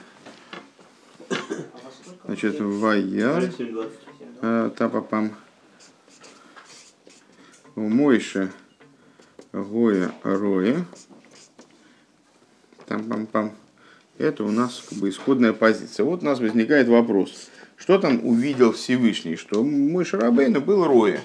Значит, 2.24 2.60
ваяр. 2.60 3.50
А, 4.42 4.70
тапапам. 4.70 5.34
У 7.74 7.88
Мойши 7.88 8.52
Гоя 9.52 10.12
Роя. 10.22 10.84
Там 12.86 13.04
пам 13.04 13.26
пам. 13.26 13.56
Это 14.18 14.44
у 14.44 14.50
нас 14.50 14.84
как 14.88 14.98
бы 14.98 15.08
исходная 15.08 15.52
позиция. 15.52 16.04
Вот 16.04 16.22
у 16.22 16.24
нас 16.24 16.38
возникает 16.38 16.86
вопрос. 16.86 17.48
Что 17.76 17.98
там 17.98 18.24
увидел 18.24 18.72
Всевышний? 18.72 19.36
Что 19.36 19.64
мой 19.64 20.04
Шарабейна 20.04 20.60
был 20.60 20.84
Роя 20.84 21.20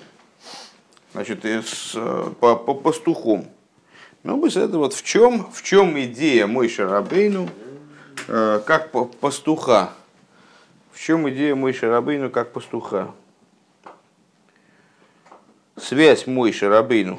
значит, 1.14 1.44
с, 1.46 1.94
по, 2.40 2.56
по 2.56 2.74
пастухом. 2.74 3.50
Ну, 4.24 4.36
бы 4.36 4.50
это 4.50 4.78
вот 4.78 4.94
в 4.94 5.04
чем, 5.04 5.50
в 5.50 5.64
чем 5.64 5.98
идея 6.02 6.46
мой 6.46 6.68
Шарабейну 6.68 7.50
э, 8.28 8.62
как 8.66 8.92
пастуха? 8.92 9.92
В 10.92 11.00
чем 11.00 11.30
идея 11.30 11.56
мой 11.56 11.72
Шарабейну 11.72 12.30
как 12.30 12.52
пастуха? 12.52 13.12
Связь 15.78 16.28
мой 16.28 16.52
Шарабейну 16.52 17.18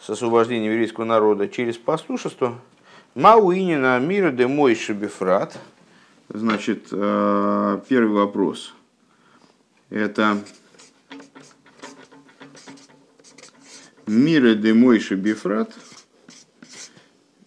с 0.00 0.08
освобождением 0.08 0.72
еврейского 0.72 1.04
народа 1.04 1.46
через 1.46 1.76
пастушество. 1.76 2.58
Мауинина 3.14 3.98
мира 3.98 4.30
де 4.30 4.46
мой 4.46 4.74
шабифрат. 4.74 5.58
Значит, 6.30 6.88
э, 6.90 7.80
первый 7.86 8.16
вопрос. 8.16 8.74
Это 9.90 10.38
Мира 14.06 14.54
де 14.54 14.74
Мойши 14.74 15.16
Бифрат. 15.16 15.72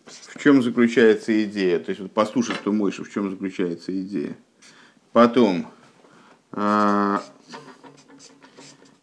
В 0.06 0.40
чем 0.42 0.62
заключается 0.62 1.44
идея? 1.44 1.80
То 1.80 1.90
есть 1.90 2.02
вот 2.02 2.12
пастушество 2.12 2.72
Мойши, 2.72 3.04
в 3.04 3.12
чем 3.12 3.30
заключается 3.32 4.00
идея? 4.02 4.38
Потом 5.12 5.68
а, 6.52 7.24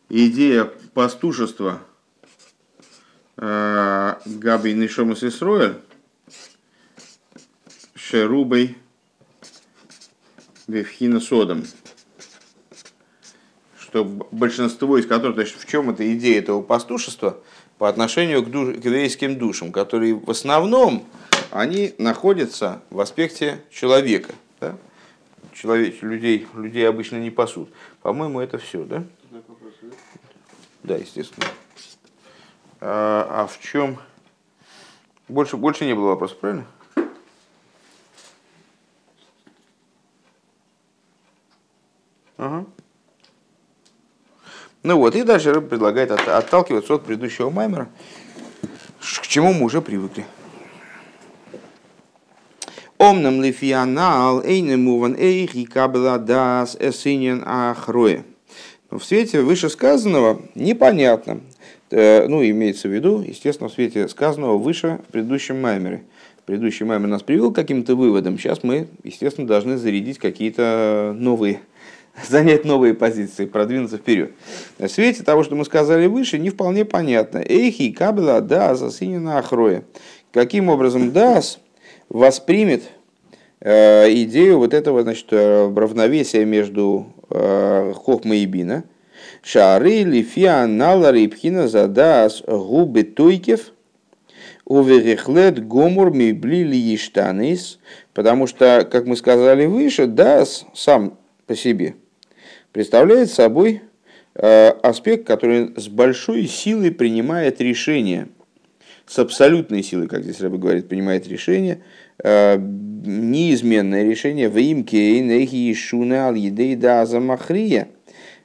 идея 0.08 0.64
пастушества 0.94 1.82
а, 3.36 4.20
Габи 4.24 4.72
Нишомас 4.74 5.24
Исроэль 5.24 5.80
Шерубой 7.94 8.76
Вевхина 10.66 11.18
Содом. 11.18 11.64
Что 13.92 14.04
большинство 14.04 14.96
из 14.96 15.06
которых, 15.06 15.34
то 15.34 15.42
есть 15.42 15.54
в 15.54 15.68
чем 15.68 15.90
эта 15.90 16.10
идея 16.14 16.38
этого 16.38 16.62
пастушества 16.62 17.36
по 17.76 17.90
отношению 17.90 18.42
к, 18.42 18.50
душ, 18.50 18.76
к 18.80 18.84
еврейским 18.86 19.38
душам, 19.38 19.70
которые 19.70 20.14
в 20.14 20.30
основном 20.30 21.04
они 21.50 21.94
находятся 21.98 22.80
в 22.88 23.00
аспекте 23.00 23.60
человека. 23.70 24.32
Да? 24.60 24.78
Человек, 25.52 26.02
людей, 26.02 26.46
людей 26.54 26.88
обычно 26.88 27.16
не 27.16 27.30
пасут. 27.30 27.68
По-моему, 28.00 28.40
это 28.40 28.56
все, 28.56 28.82
да? 28.84 29.04
Да, 30.82 30.96
естественно. 30.96 31.46
А, 32.80 33.42
а 33.42 33.46
в 33.46 33.60
чем? 33.60 33.98
Больше, 35.28 35.58
больше 35.58 35.84
не 35.84 35.94
было 35.94 36.06
вопросов, 36.06 36.38
правильно? 36.38 36.66
Ага. 42.38 42.64
Ну 44.82 44.96
вот, 44.96 45.14
и 45.14 45.22
дальше 45.22 45.52
Рэб 45.52 45.68
предлагает 45.68 46.10
от, 46.10 46.26
отталкиваться 46.26 46.94
от 46.94 47.04
предыдущего 47.04 47.50
маймера, 47.50 47.88
к 49.00 49.26
чему 49.28 49.52
мы 49.52 49.64
уже 49.66 49.80
привыкли. 49.80 50.24
Омнам 52.98 53.42
лифианал 53.42 54.42
эйнемуван 54.44 55.14
эйхи 55.16 55.64
кабла 55.64 56.18
дас 56.18 56.76
эсинен 56.80 57.42
ахроя. 57.46 58.24
В 58.90 59.02
свете 59.02 59.42
вышесказанного 59.42 60.42
непонятно, 60.56 61.40
э, 61.90 62.26
ну, 62.26 62.44
имеется 62.44 62.88
в 62.88 62.92
виду, 62.92 63.22
естественно, 63.22 63.68
в 63.68 63.72
свете 63.72 64.08
сказанного 64.08 64.58
выше 64.58 65.00
в 65.08 65.12
предыдущем 65.12 65.60
маймере. 65.60 66.02
Предыдущий 66.44 66.84
маймер 66.84 67.06
нас 67.06 67.22
привел 67.22 67.52
к 67.52 67.54
каким-то 67.54 67.94
выводам. 67.94 68.36
Сейчас 68.36 68.64
мы, 68.64 68.88
естественно, 69.04 69.46
должны 69.46 69.78
зарядить 69.78 70.18
какие-то 70.18 71.14
новые 71.16 71.60
занять 72.28 72.64
новые 72.64 72.94
позиции, 72.94 73.46
продвинуться 73.46 73.96
вперед. 73.96 74.32
В 74.78 74.88
свете 74.88 75.22
того, 75.22 75.42
что 75.42 75.54
мы 75.54 75.64
сказали 75.64 76.06
выше, 76.06 76.38
не 76.38 76.50
вполне 76.50 76.84
понятно. 76.84 77.38
Эйхи 77.38 77.92
кабела 77.92 78.40
да 78.40 78.74
засинена 78.74 79.38
ахроя. 79.38 79.84
Каким 80.32 80.68
образом 80.68 81.12
Дас 81.12 81.58
воспримет 82.08 82.84
э, 83.60 84.12
идею 84.22 84.58
вот 84.58 84.74
этого 84.74 85.02
значит, 85.02 85.26
э, 85.30 85.72
равновесия 85.74 86.44
между 86.44 87.06
э, 87.30 87.92
Хохма 87.96 88.36
и 88.36 88.46
Бина. 88.46 88.84
Шары 89.42 90.02
лифиа 90.02 90.66
нала 90.66 91.12
рипхина 91.12 91.68
задас 91.68 92.42
губы 92.46 93.02
тойкев 93.02 93.72
уверехлет 94.64 95.66
гомур 95.66 96.12
мибли 96.12 96.58
ли 96.58 96.98
потому 98.14 98.46
что, 98.46 98.88
как 98.90 99.06
мы 99.06 99.16
сказали 99.16 99.66
выше, 99.66 100.06
Дас 100.06 100.64
сам 100.74 101.18
по 101.46 101.56
себе– 101.56 101.94
представляет 102.72 103.30
собой 103.30 103.82
э, 104.34 104.68
аспект, 104.82 105.26
который 105.26 105.72
с 105.76 105.88
большой 105.88 106.46
силой 106.46 106.90
принимает 106.90 107.60
решение, 107.60 108.28
с 109.06 109.18
абсолютной 109.18 109.82
силой, 109.82 110.08
как 110.08 110.24
здесь 110.24 110.40
Рэбе 110.40 110.58
говорит, 110.58 110.88
принимает 110.88 111.28
решение, 111.28 111.82
э, 112.22 112.56
неизменное 112.58 114.04
решение 114.04 114.48
в 114.48 114.58
имке 114.58 115.18
замахрия. 117.06 117.88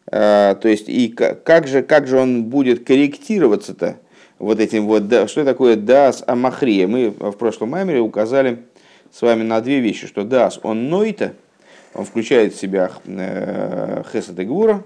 То 0.10 0.60
есть, 0.63 0.88
и 0.88 1.10
как 1.10 1.67
же, 1.67 1.81
как 1.84 2.07
же 2.07 2.17
он 2.17 2.46
будет 2.46 2.86
корректироваться-то 2.86 3.98
вот 4.39 4.60
этим 4.62 4.88
вот, 4.88 5.03
что 5.29 5.43
такое 5.43 5.75
дас 5.75 6.24
амахрия? 6.25 6.88
Мы 6.88 7.10
в 7.10 7.34
прошлом 7.34 7.72
маймере 7.72 8.00
указали 8.00 8.60
с 9.12 9.22
вами 9.22 9.43
на 9.43 9.60
две 9.62 9.79
вещи, 9.79 10.07
что 10.07 10.24
дас, 10.24 10.60
он 10.63 10.89
нойта, 10.89 11.34
он 11.94 12.06
включает 12.06 12.53
в 12.53 12.60
себя 12.60 12.91
э, 13.06 14.03
хесед 14.12 14.39
и 14.39 14.44
гвура 14.44 14.84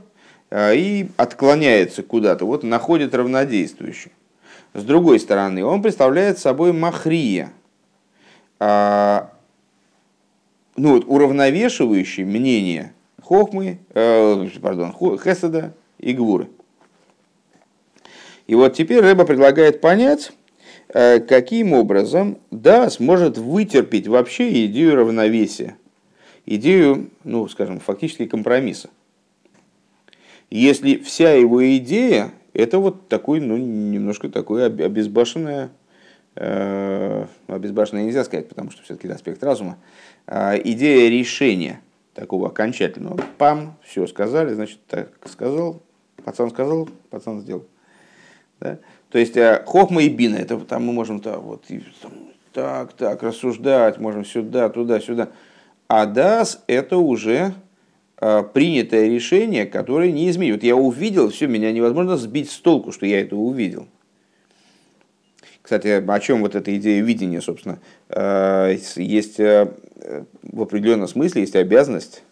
э, 0.50 0.75
и 0.75 1.10
отклоняется 1.17 2.03
куда-то, 2.03 2.46
вот 2.46 2.63
находит 2.63 3.13
равнодействующий. 3.15 4.12
С 4.74 4.84
другой 4.84 5.20
стороны, 5.20 5.65
он 5.65 5.82
представляет 5.82 6.39
собой 6.39 6.71
махрия, 6.71 7.52
а, 8.60 9.32
ну 10.78 10.93
вот, 10.93 11.04
уравновешивающий 11.08 12.23
мнение 12.23 12.93
хохмы, 13.21 13.80
э, 13.93 14.47
пардон, 14.62 14.93
хеседа 14.93 15.73
и 15.97 16.13
гвуры. 16.13 16.47
И 18.47 18.56
вот 18.56 18.73
теперь 18.73 19.02
Рэба 19.02 19.25
предлагает 19.25 19.82
понять, 19.82 20.32
э, 20.93 21.19
каким 21.19 21.73
образом 21.73 22.38
да 22.49 22.89
сможет 22.89 23.38
вытерпеть 23.38 24.08
вообще 24.08 24.65
идею 24.65 24.95
равновесия 24.95 25.75
идею, 26.55 27.09
ну, 27.23 27.47
скажем, 27.47 27.79
фактически 27.79 28.25
компромисса. 28.25 28.89
Если 30.49 30.97
вся 30.97 31.31
его 31.31 31.65
идея 31.77 32.31
это 32.53 32.79
вот 32.79 33.07
такой, 33.07 33.39
ну, 33.39 33.57
немножко 33.57 34.29
такой 34.29 34.65
обезбашенная, 34.65 35.69
э, 36.35 37.25
обезбашенная 37.47 38.03
нельзя 38.03 38.23
сказать, 38.23 38.49
потому 38.49 38.71
что 38.71 38.83
все-таки 38.83 39.07
это 39.07 39.15
аспект 39.15 39.43
разума, 39.43 39.77
э, 40.27 40.59
идея 40.65 41.09
решения 41.09 41.81
такого 42.13 42.49
окончательного. 42.49 43.19
Пам, 43.37 43.77
все 43.83 44.05
сказали, 44.07 44.53
значит, 44.53 44.79
так 44.87 45.11
сказал, 45.25 45.81
пацан 46.23 46.49
сказал, 46.49 46.89
пацан 47.09 47.39
сделал. 47.41 47.65
Да? 48.59 48.79
То 49.09 49.17
есть 49.17 49.37
э, 49.37 49.63
хохма 49.65 50.03
и 50.03 50.09
бина, 50.09 50.35
это 50.35 50.59
там 50.59 50.85
мы 50.85 50.93
можем 50.93 51.21
так, 51.21 51.41
вот, 51.41 51.63
и, 51.69 51.83
так, 52.51 52.93
так, 52.93 53.23
рассуждать, 53.23 53.97
можем 53.97 54.25
сюда, 54.25 54.69
туда, 54.69 54.99
сюда. 54.99 55.29
А 55.93 56.06
дас– 56.06 56.63
это 56.67 56.95
уже 56.95 57.54
а, 58.15 58.43
принятое 58.43 59.10
решение, 59.10 59.65
которое 59.65 60.10
не 60.13 60.30
изменит. 60.30 60.63
Я 60.63 60.77
увидел, 60.77 61.30
все, 61.32 61.47
меня 61.47 61.69
невозможно 61.73 62.15
сбить 62.15 62.49
с 62.49 62.58
толку, 62.60 62.93
что 62.93 63.06
я 63.06 63.19
это 63.19 63.36
увидел. 63.36 63.89
Кстати, 65.62 65.88
о 65.89 66.19
чем 66.21 66.39
вот 66.43 66.56
эта 66.56 66.73
идея 66.77 67.04
видения, 67.04 67.41
собственно, 67.41 67.80
а, 68.08 68.69
есть 68.95 69.38
а, 69.41 69.75
в 70.43 70.62
определенном 70.62 71.10
смысле 71.10 71.41
есть 71.41 71.58
обязанность, 71.58 72.23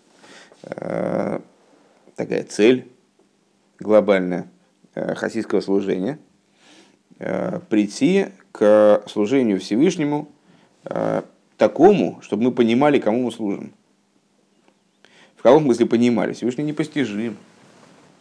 такая 0.62 2.46
цель 2.48 2.88
глобальная 3.78 4.48
хасидского 4.96 5.60
служения, 5.60 6.18
прийти 7.18 8.28
к 8.54 9.04
служению 9.06 9.60
Всевышнему 9.60 10.30
такому, 11.60 12.20
чтобы 12.22 12.46
мы 12.46 12.52
понимали, 12.52 12.98
кому 12.98 13.26
мы 13.26 13.32
служим. 13.32 13.74
В 15.38 15.44
каком 15.44 15.64
смысле 15.64 15.86
понимали? 15.86 16.34
Всевышний 16.34 16.64
непостижим. 16.64 17.38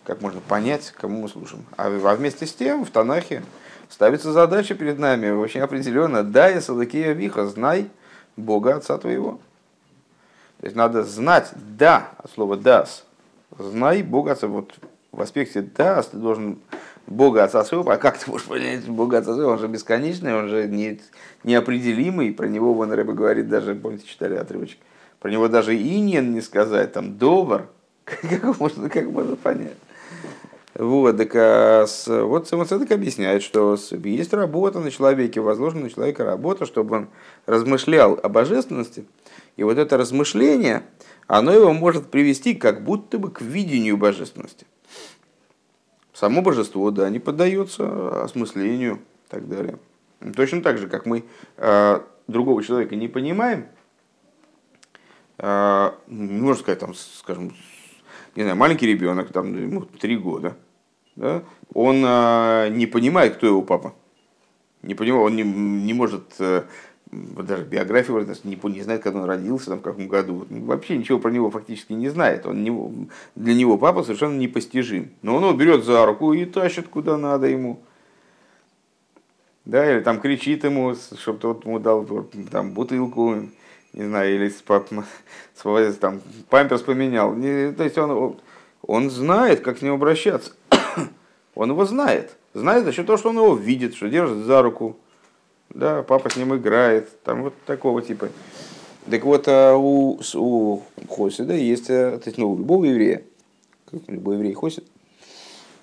Как 0.05 0.20
можно 0.20 0.40
понять, 0.40 0.92
кому 0.96 1.22
мы 1.22 1.29
служим? 1.29 1.64
А, 1.77 1.87
а 1.87 2.14
вместе 2.16 2.46
с 2.46 2.55
тем 2.55 2.85
в 2.85 2.90
Танахе 2.90 3.42
ставится 3.88 4.33
задача 4.33 4.74
перед 4.74 4.98
нами 4.98 5.31
очень 5.31 5.61
определенно. 5.61 6.22
Дай 6.22 6.61
Садакия 6.61 7.12
Виха, 7.12 7.46
знай 7.46 7.88
Бога 8.37 8.77
Отца 8.77 8.98
твоего. 8.98 9.38
То 10.61 10.66
есть 10.66 10.77
надо 10.77 11.05
знать 11.05 11.51
да, 11.55 12.11
от 12.18 12.31
слова 12.33 12.57
дас. 12.57 13.05
Знай 13.57 14.03
Бога 14.03 14.33
Отца. 14.33 14.48
Вот 14.48 14.74
в 15.12 15.20
аспекте 15.20 15.62
дас 15.62 16.09
ты 16.09 16.16
должен 16.16 16.59
Бога 17.09 17.44
Отца 17.44 17.64
Своего, 17.64 17.90
а 17.90 17.97
как 17.97 18.18
ты 18.18 18.31
можешь 18.31 18.47
понять 18.47 18.87
Бога 18.87 19.18
Отца 19.18 19.35
Своего? 19.35 19.53
Он 19.53 19.59
же 19.59 19.66
бесконечный, 19.66 20.37
он 20.37 20.49
же 20.49 20.68
не, 20.68 21.01
неопределимый. 21.42 22.33
Про 22.33 22.47
него 22.47 22.75
вон 22.75 22.92
Рэба 22.92 23.14
говорит 23.14 23.49
даже, 23.49 23.75
помните, 23.75 24.07
читали 24.07 24.35
отрывочек, 24.35 24.79
про 25.21 25.31
него 25.31 25.49
даже 25.49 25.75
иньен 25.75 26.33
не 26.33 26.40
сказать, 26.40 26.92
там, 26.92 27.16
добр. 27.16 27.68
Как 28.05 28.59
можно, 28.59 28.88
как 28.88 29.05
можно 29.11 29.37
понять? 29.37 29.77
Вот, 30.75 31.16
так, 31.16 31.31
а 31.35 31.87
с, 31.87 32.07
вот 32.07 32.49
Самоцедек 32.49 32.92
объясняет, 32.92 33.42
что 33.42 33.77
есть 34.05 34.33
работа 34.33 34.81
на 34.81 34.90
человеке, 34.90 35.40
возложена 35.40 35.83
на 35.83 35.90
человека 35.90 36.25
работа, 36.25 36.64
чтобы 36.64 36.97
он 36.97 37.09
размышлял 37.47 38.18
о 38.23 38.29
божественности. 38.29 39.05
И 39.57 39.64
вот 39.64 39.77
это 39.77 39.97
размышление, 39.99 40.85
оно 41.27 41.53
его 41.53 41.73
может 41.73 42.11
привести 42.11 42.55
как 42.55 42.85
будто 42.85 43.18
бы 43.18 43.31
к 43.31 43.42
видению 43.42 43.97
божественности. 43.97 44.66
Само 46.18 46.42
божество, 46.42 46.90
да, 46.90 47.09
не 47.11 47.20
поддается 47.20 48.24
осмыслению 48.24 48.96
и 48.96 49.31
так 49.31 49.48
далее. 49.48 49.78
Точно 50.35 50.62
так 50.62 50.76
же, 50.78 50.88
как 50.88 51.07
мы 51.07 51.22
э, 51.57 52.00
другого 52.26 52.61
человека 52.64 52.96
не 52.96 53.07
понимаем, 53.07 53.66
э, 55.38 55.92
можно 56.09 56.61
сказать, 56.61 56.81
там, 56.81 56.94
скажем, 56.94 57.54
не 58.35 58.42
знаю, 58.42 58.57
маленький 58.57 58.88
ребенок, 58.88 59.31
там, 59.31 59.54
ему 59.57 59.83
три 59.83 60.16
года, 60.16 60.57
да, 61.14 61.44
он 61.72 62.02
э, 62.04 62.70
не 62.70 62.87
понимает, 62.87 63.37
кто 63.37 63.46
его 63.46 63.62
папа. 63.62 63.94
Не 64.83 64.96
понимает, 64.96 65.24
он 65.24 65.37
не, 65.37 65.44
не 65.44 65.92
может 65.92 66.35
э, 66.40 66.64
даже 67.11 67.64
биографию 67.64 68.27
не, 68.44 68.75
не 68.75 68.83
знает, 68.83 69.03
когда 69.03 69.21
он 69.21 69.25
родился, 69.25 69.71
там, 69.71 69.79
в 69.79 69.83
каком 69.83 70.09
году. 70.09 70.47
Вообще 70.51 70.97
ничего 70.97 71.18
про 71.18 71.31
него 71.31 71.51
фактически 71.51 71.92
не 71.92 72.09
знает. 72.09 72.47
Он 72.47 72.62
не, 72.62 73.09
для 73.35 73.55
него 73.55 73.79
папа 73.79 74.03
совершенно 74.03 74.37
непостижим. 74.37 75.11
Но 75.23 75.37
он 75.37 75.42
его 75.42 75.53
берет 75.55 75.85
за 75.85 76.05
руку 76.05 76.33
и 76.33 76.44
тащит 76.44 76.88
куда 76.88 77.16
надо 77.16 77.47
ему. 77.47 77.81
Да, 79.64 79.90
или 79.90 80.01
там 80.01 80.21
кричит 80.21 80.64
ему, 80.64 80.94
чтобы 80.94 81.38
тот 81.38 81.64
ему 81.64 81.79
дал 81.79 82.07
там, 82.51 82.73
бутылку, 82.73 83.35
не 83.92 84.05
знаю, 84.05 84.35
или 84.35 84.49
там, 86.01 86.21
памперс 86.49 86.83
поменял. 86.83 87.35
Не, 87.35 87.73
то 87.73 87.85
есть 87.85 87.99
он, 87.99 88.37
он 88.83 89.11
знает, 89.11 89.61
как 89.61 89.79
к 89.79 89.83
нему 89.83 89.97
обращаться. 89.97 90.53
он 91.55 91.71
его 91.71 91.85
знает. 91.85 92.37
Знает 92.55 92.85
за 92.85 92.92
счет 92.92 93.07
того, 93.07 93.18
что 93.18 93.31
он 93.31 93.37
его 93.37 93.55
видит, 93.55 93.94
что 93.94 94.09
держит 94.09 94.38
за 94.38 94.62
руку. 94.62 94.97
Да, 95.70 96.02
папа 96.02 96.31
с 96.31 96.37
ним 96.37 96.57
играет. 96.57 97.22
Там 97.22 97.42
вот 97.42 97.54
такого 97.66 98.02
типа. 98.02 98.31
Так 99.11 99.24
вот, 99.24 99.44
а 99.48 99.76
у, 99.76 100.20
у 100.35 100.83
Хосида 101.09 101.54
есть, 101.54 101.88
э, 101.88 102.18
то 102.18 102.22
есть, 102.26 102.37
ну, 102.37 102.52
у 102.52 102.59
любого 102.59 102.85
еврея, 102.85 103.22
любой 104.07 104.37
еврей 104.37 104.52
Хосид, 104.52 104.85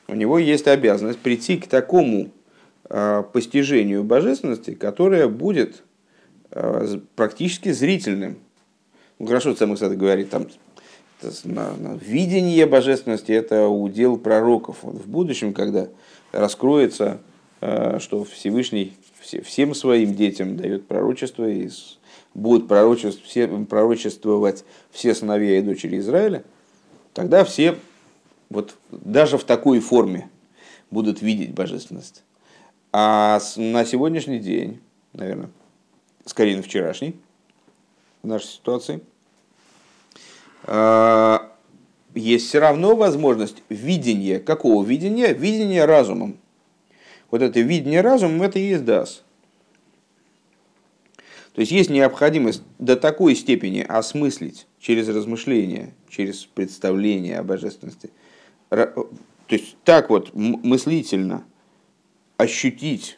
у 0.07 0.13
него 0.13 0.37
есть 0.37 0.67
обязанность 0.67 1.19
прийти 1.19 1.57
к 1.57 1.67
такому 1.67 2.29
э, 2.89 3.23
постижению 3.33 4.03
божественности, 4.03 4.75
которое 4.75 5.27
будет 5.27 5.83
э, 6.51 6.99
практически 7.15 7.71
зрительным. 7.71 8.37
Ну, 9.17 9.25
хорошо, 9.25 9.55
сам 9.55 9.73
кстати, 9.73 9.93
говорит, 9.93 10.29
там, 10.29 10.47
на, 11.43 11.75
на 11.77 11.95
видение 11.95 12.65
божественности 12.67 13.31
это 13.31 13.67
удел 13.67 14.17
пророков. 14.17 14.77
Вот 14.83 14.95
в 14.95 15.07
будущем, 15.07 15.53
когда 15.53 15.87
раскроется, 16.31 17.19
э, 17.61 17.97
что 17.99 18.23
Всевышний 18.23 18.93
все, 18.99 19.04
всем 19.43 19.73
своим 19.73 20.15
детям 20.15 20.57
дает 20.57 20.87
пророчество 20.87 21.49
и 21.49 21.69
будут 22.33 22.67
пророчеств, 22.67 23.23
все, 23.23 23.47
пророчествовать 23.47 24.63
все 24.91 25.15
сыновья 25.15 25.57
и 25.57 25.61
дочери 25.61 25.99
Израиля, 25.99 26.43
тогда 27.13 27.43
все 27.43 27.77
вот 28.49 28.75
даже 28.91 29.37
в 29.37 29.43
такой 29.43 29.79
форме 29.79 30.29
будут 30.91 31.21
видеть 31.21 31.53
божественность. 31.53 32.23
А 32.91 33.39
на 33.57 33.85
сегодняшний 33.85 34.39
день, 34.39 34.79
наверное, 35.13 35.49
скорее 36.25 36.57
на 36.57 36.63
вчерашний, 36.63 37.15
в 38.23 38.27
нашей 38.27 38.47
ситуации, 38.47 39.01
а, 40.63 41.51
есть 42.13 42.47
все 42.47 42.59
равно 42.59 42.95
возможность 42.95 43.61
видения. 43.69 44.39
Какого 44.39 44.85
видения? 44.85 45.33
Видения 45.33 45.85
разумом. 45.85 46.37
Вот 47.31 47.41
это 47.41 47.59
видение 47.59 48.01
разумом, 48.01 48.41
это 48.43 48.59
и 48.59 48.69
есть 48.69 48.85
дас. 48.85 49.23
То 51.53 51.61
есть 51.61 51.71
есть 51.71 51.89
необходимость 51.89 52.61
до 52.79 52.97
такой 52.97 53.33
степени 53.35 53.79
осмыслить 53.79 54.67
через 54.79 55.07
размышления, 55.07 55.93
через 56.09 56.45
представление 56.45 57.39
о 57.39 57.43
божественности. 57.43 58.09
То 58.69 59.07
есть 59.47 59.77
так 59.85 60.09
вот 60.09 60.31
мыслительно 60.33 61.45
ощутить, 62.37 63.17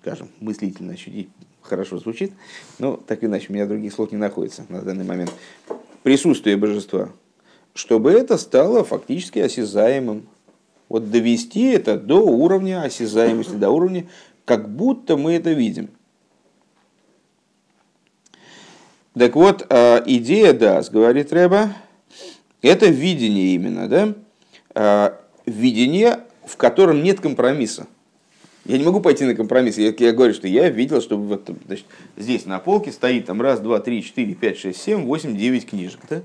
скажем, 0.00 0.30
мыслительно 0.38 0.92
ощутить, 0.92 1.28
хорошо 1.62 1.98
звучит, 1.98 2.32
но 2.78 2.96
так 2.96 3.24
иначе 3.24 3.46
у 3.48 3.52
меня 3.54 3.66
других 3.66 3.92
слов 3.92 4.12
не 4.12 4.18
находится 4.18 4.66
на 4.68 4.82
данный 4.82 5.04
момент, 5.04 5.32
присутствие 6.04 6.56
божества, 6.56 7.10
чтобы 7.74 8.12
это 8.12 8.38
стало 8.38 8.84
фактически 8.84 9.40
осязаемым. 9.40 10.28
Вот 10.88 11.10
довести 11.10 11.70
это 11.70 11.98
до 11.98 12.20
уровня 12.20 12.82
осязаемости, 12.82 13.54
до 13.54 13.70
уровня, 13.70 14.06
как 14.44 14.68
будто 14.74 15.16
мы 15.16 15.34
это 15.34 15.52
видим– 15.52 15.90
Так 19.16 19.36
вот, 19.36 19.64
а, 19.70 20.02
идея 20.06 20.52
ДАС, 20.52 20.90
говорит 20.90 21.32
Рэба, 21.32 21.72
это 22.62 22.86
видение 22.86 23.54
именно, 23.54 23.88
да? 23.88 24.14
А, 24.74 25.20
видение, 25.46 26.20
в 26.44 26.56
котором 26.56 27.02
нет 27.04 27.20
компромисса. 27.20 27.86
Я 28.64 28.76
не 28.76 28.84
могу 28.84 29.00
пойти 29.00 29.24
на 29.24 29.36
компромисс. 29.36 29.78
Я, 29.78 29.94
я 29.96 30.12
говорю, 30.12 30.34
что 30.34 30.48
я 30.48 30.68
видел, 30.68 31.00
что 31.00 31.16
вот, 31.16 31.48
значит, 31.66 31.84
здесь 32.16 32.44
на 32.44 32.58
полке 32.58 32.90
стоит 32.90 33.26
там 33.26 33.40
раз, 33.40 33.60
два, 33.60 33.78
три, 33.78 34.02
четыре, 34.02 34.34
пять, 34.34 34.58
шесть, 34.58 34.82
семь, 34.82 35.04
восемь, 35.04 35.36
девять 35.36 35.66
книжек. 35.66 36.00
Да? 36.10 36.22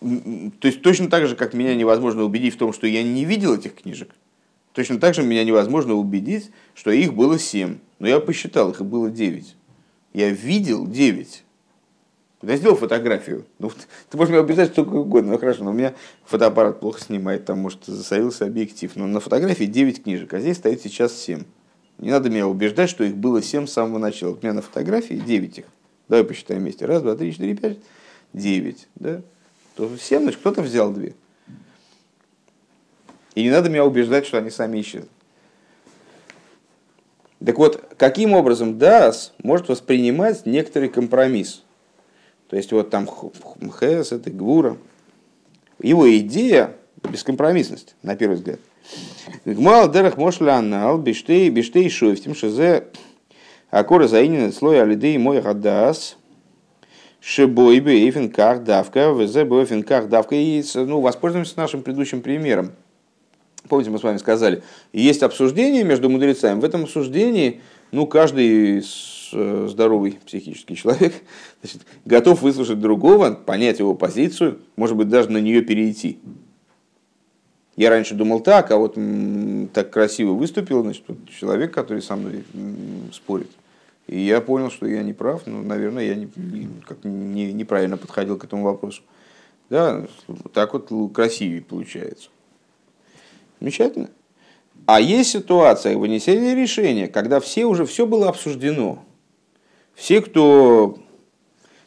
То 0.00 0.68
есть 0.68 0.82
точно 0.82 1.08
так 1.08 1.26
же, 1.26 1.36
как 1.36 1.54
меня 1.54 1.74
невозможно 1.74 2.22
убедить 2.22 2.54
в 2.54 2.58
том, 2.58 2.72
что 2.72 2.86
я 2.86 3.02
не 3.02 3.24
видел 3.24 3.54
этих 3.54 3.74
книжек, 3.74 4.10
точно 4.72 4.98
так 4.98 5.14
же 5.14 5.22
меня 5.22 5.44
невозможно 5.44 5.94
убедить, 5.94 6.50
что 6.74 6.90
их 6.90 7.14
было 7.14 7.38
семь. 7.38 7.78
Но 7.98 8.06
я 8.06 8.20
посчитал, 8.20 8.70
их 8.70 8.84
было 8.84 9.10
девять 9.10 9.56
я 10.16 10.30
видел 10.30 10.86
9. 10.86 11.44
Я 12.42 12.56
сделал 12.56 12.74
фотографию. 12.74 13.44
Ну, 13.58 13.70
ты 14.08 14.16
можешь 14.16 14.32
меня 14.32 14.42
убеждать 14.42 14.72
сколько 14.72 14.94
угодно, 14.94 15.32
ну 15.32 15.38
хорошо, 15.38 15.62
но 15.62 15.72
у 15.72 15.74
меня 15.74 15.94
фотоаппарат 16.24 16.80
плохо 16.80 17.02
снимает, 17.02 17.44
там, 17.44 17.58
может, 17.58 17.84
засорился 17.84 18.46
объектив. 18.46 18.90
Но 18.96 19.06
на 19.06 19.20
фотографии 19.20 19.64
9 19.64 20.04
книжек, 20.04 20.32
а 20.32 20.40
здесь 20.40 20.56
стоит 20.56 20.80
сейчас 20.80 21.12
7. 21.20 21.44
Не 21.98 22.10
надо 22.10 22.30
меня 22.30 22.48
убеждать, 22.48 22.88
что 22.88 23.04
их 23.04 23.14
было 23.14 23.42
7 23.42 23.66
с 23.66 23.72
самого 23.74 23.98
начала. 23.98 24.32
У 24.32 24.36
меня 24.36 24.54
на 24.54 24.62
фотографии 24.62 25.14
9 25.14 25.58
их. 25.58 25.64
Давай 26.08 26.24
посчитаем 26.24 26.62
вместе. 26.62 26.86
Раз, 26.86 27.02
два, 27.02 27.14
три, 27.14 27.32
четыре, 27.32 27.54
пять, 27.54 27.78
девять. 28.32 28.88
Да? 28.94 29.20
То 29.76 29.96
7, 29.96 30.22
значит, 30.22 30.40
кто-то 30.40 30.62
взял 30.62 30.90
2. 30.90 31.04
И 33.34 33.42
не 33.42 33.50
надо 33.50 33.68
меня 33.68 33.84
убеждать, 33.84 34.26
что 34.26 34.38
они 34.38 34.50
сами 34.50 34.80
исчезли. 34.80 35.08
Так 37.44 37.58
вот, 37.58 37.94
каким 37.98 38.32
образом 38.32 38.78
ДАС 38.78 39.34
может 39.42 39.68
воспринимать 39.68 40.46
некоторый 40.46 40.88
компромисс? 40.88 41.62
То 42.48 42.56
есть, 42.56 42.72
вот 42.72 42.88
там 42.88 43.06
Хес, 43.06 44.12
это 44.12 44.30
Гвура. 44.30 44.78
Его 45.80 46.16
идея– 46.18 46.74
бескомпромиссность, 47.02 47.94
на 48.02 48.16
первый 48.16 48.36
взгляд. 48.36 48.60
Гмал 49.44 49.90
дерах 49.90 50.16
мошлянал 50.16 50.98
биштей 50.98 51.50
биштей 51.50 51.90
шофтим 51.90 52.34
шезе 52.34 52.86
акора 53.70 54.06
заинен 54.06 54.52
слой 54.52 54.80
алидей 54.80 55.18
мой 55.18 55.42
гадас 55.42 56.16
шебой 57.20 57.80
бейфен 57.80 58.30
ках 58.30 58.64
давка 58.64 59.12
везе 59.12 59.44
бейфен 59.44 59.82
ках 59.82 60.08
давка. 60.08 60.34
И 60.34 60.62
ну, 60.74 61.00
воспользуемся 61.00 61.54
нашим 61.56 61.82
предыдущим 61.82 62.20
примером– 62.22 62.72
Помните, 63.68 63.90
мы 63.90 63.98
с 63.98 64.02
вами 64.02 64.18
сказали, 64.18 64.62
есть 64.92 65.22
обсуждение 65.22 65.84
между 65.84 66.08
мудрецами. 66.08 66.60
В 66.60 66.64
этом 66.64 66.84
обсуждении 66.84 67.60
ну, 67.92 68.06
каждый 68.06 68.82
э, 69.32 69.68
здоровый 69.68 70.18
психический 70.24 70.76
человек 70.76 71.14
значит, 71.62 71.82
готов 72.04 72.42
выслушать 72.42 72.80
другого, 72.80 73.32
понять 73.32 73.78
его 73.78 73.94
позицию, 73.94 74.58
может 74.76 74.96
быть, 74.96 75.08
даже 75.08 75.30
на 75.30 75.38
нее 75.38 75.62
перейти. 75.62 76.18
Я 77.76 77.90
раньше 77.90 78.14
думал 78.14 78.40
так, 78.40 78.70
а 78.70 78.78
вот 78.78 78.96
так 79.74 79.90
красиво 79.90 80.32
выступил 80.32 80.82
значит, 80.82 81.04
человек, 81.38 81.74
который 81.74 82.02
со 82.02 82.16
мной 82.16 82.44
спорит. 83.12 83.50
И 84.06 84.20
я 84.20 84.40
понял, 84.40 84.70
что 84.70 84.86
я 84.86 85.02
не 85.02 85.12
прав, 85.12 85.42
ну, 85.46 85.62
наверное, 85.62 86.04
я 86.04 86.14
не, 86.14 86.28
как 86.86 87.04
не, 87.04 87.52
неправильно 87.52 87.96
подходил 87.96 88.38
к 88.38 88.44
этому 88.44 88.62
вопросу. 88.62 89.02
Да, 89.68 90.06
так 90.52 90.74
вот 90.74 91.12
красивее 91.12 91.62
получается. 91.62 92.28
Замечательно. 93.60 94.10
А 94.86 95.00
есть 95.00 95.30
ситуация 95.30 95.96
вынесения 95.96 96.54
решения, 96.54 97.08
когда 97.08 97.40
все 97.40 97.64
уже 97.64 97.84
все 97.84 98.06
было 98.06 98.28
обсуждено. 98.28 99.02
Все, 99.94 100.20
кто 100.20 100.98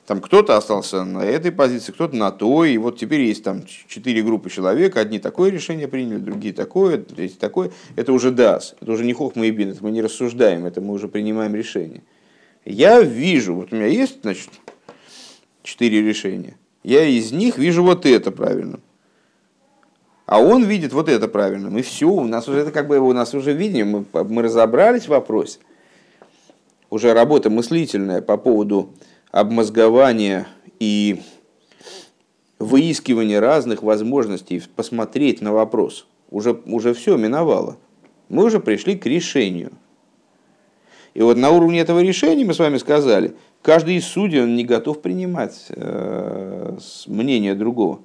там 0.09 0.21
кто-то 0.21 0.57
остался 0.57 1.03
на 1.03 1.23
этой 1.23 1.51
позиции, 1.51 1.91
кто-то 1.91 2.15
на 2.15 2.31
той, 2.31 2.71
и 2.71 2.79
вот 2.79 2.97
теперь 2.97 3.21
есть 3.21 3.43
там 3.43 3.61
четыре 3.87 4.23
группы 4.23 4.49
человек, 4.49 4.97
одни 4.97 5.19
такое 5.19 5.51
решение 5.51 5.87
приняли, 5.87 6.17
другие 6.17 6.51
такое, 6.51 6.97
третьи 6.97 7.37
такое. 7.37 7.69
Это 7.95 8.11
уже 8.11 8.31
дас, 8.31 8.73
это 8.81 8.91
уже 8.91 9.05
не 9.05 9.13
хохма 9.13 9.45
и 9.45 9.51
бин, 9.51 9.69
это 9.69 9.83
мы 9.83 9.91
не 9.91 10.01
рассуждаем, 10.01 10.65
это 10.65 10.81
мы 10.81 10.95
уже 10.95 11.09
принимаем 11.09 11.53
решение. 11.53 12.01
Я 12.65 13.01
вижу, 13.01 13.53
вот 13.53 13.71
у 13.71 13.75
меня 13.75 13.85
есть, 13.85 14.23
значит, 14.23 14.49
четыре 15.61 16.01
решения, 16.01 16.57
я 16.83 17.05
из 17.05 17.31
них 17.31 17.59
вижу 17.59 17.83
вот 17.83 18.07
это 18.07 18.31
правильно 18.31 18.79
а 20.25 20.39
он 20.39 20.63
видит 20.63 20.93
вот 20.93 21.09
это 21.09 21.27
правильно. 21.27 21.75
И 21.77 21.81
все, 21.83 22.07
у 22.07 22.23
нас 22.23 22.47
уже 22.47 22.59
это 22.59 22.71
как 22.71 22.87
бы 22.87 22.99
у 22.99 23.13
нас 23.13 23.35
уже 23.35 23.51
видим, 23.53 24.05
мы, 24.11 24.23
мы 24.23 24.41
разобрались 24.41 25.05
в 25.05 25.09
вопросе. 25.09 25.59
Уже 26.89 27.13
работа 27.13 27.49
мыслительная 27.51 28.21
по 28.21 28.37
поводу 28.37 28.93
обмозгования 29.31 30.47
и 30.79 31.21
выискивания 32.57 33.39
разных 33.39 33.83
возможностей 33.83 34.61
посмотреть 34.75 35.41
на 35.41 35.53
вопрос. 35.53 36.05
Уже, 36.29 36.59
уже 36.65 36.93
все 36.93 37.17
миновало. 37.17 37.77
Мы 38.27 38.43
уже 38.45 38.59
пришли 38.59 38.95
к 38.95 39.05
решению. 39.05 39.71
И 41.13 41.21
вот 41.21 41.37
на 41.37 41.49
уровне 41.49 41.79
этого 41.79 42.01
решения 42.01 42.45
мы 42.45 42.53
с 42.53 42.59
вами 42.59 42.77
сказали, 42.77 43.35
каждый 43.61 43.95
из 43.95 44.05
судей 44.05 44.43
он 44.43 44.55
не 44.55 44.63
готов 44.63 45.01
принимать 45.01 45.65
э, 45.69 46.77
мнение 47.07 47.55
другого. 47.55 47.99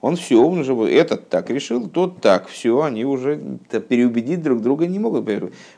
Он 0.00 0.14
все, 0.16 0.40
он 0.40 0.58
уже 0.58 0.74
этот 0.74 1.28
так 1.28 1.50
решил, 1.50 1.88
тот 1.88 2.20
так, 2.20 2.46
все, 2.48 2.82
они 2.82 3.04
уже 3.04 3.58
переубедить 3.88 4.42
друг 4.42 4.62
друга 4.62 4.86
не 4.86 4.98
могут. 4.98 5.28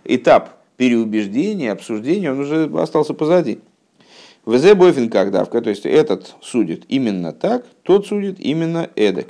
Этап 0.04 0.50
переубеждения, 0.76 1.72
обсуждения, 1.72 2.32
он 2.32 2.40
уже 2.40 2.70
остался 2.78 3.14
позади. 3.14 3.60
ВЗ 4.44 4.74
Бойфин 4.74 5.10
как 5.10 5.30
давка, 5.30 5.60
то 5.60 5.70
есть 5.70 5.86
этот 5.86 6.34
судит 6.40 6.84
именно 6.88 7.32
так, 7.32 7.64
тот 7.82 8.06
судит 8.06 8.40
именно 8.40 8.88
эдак. 8.96 9.28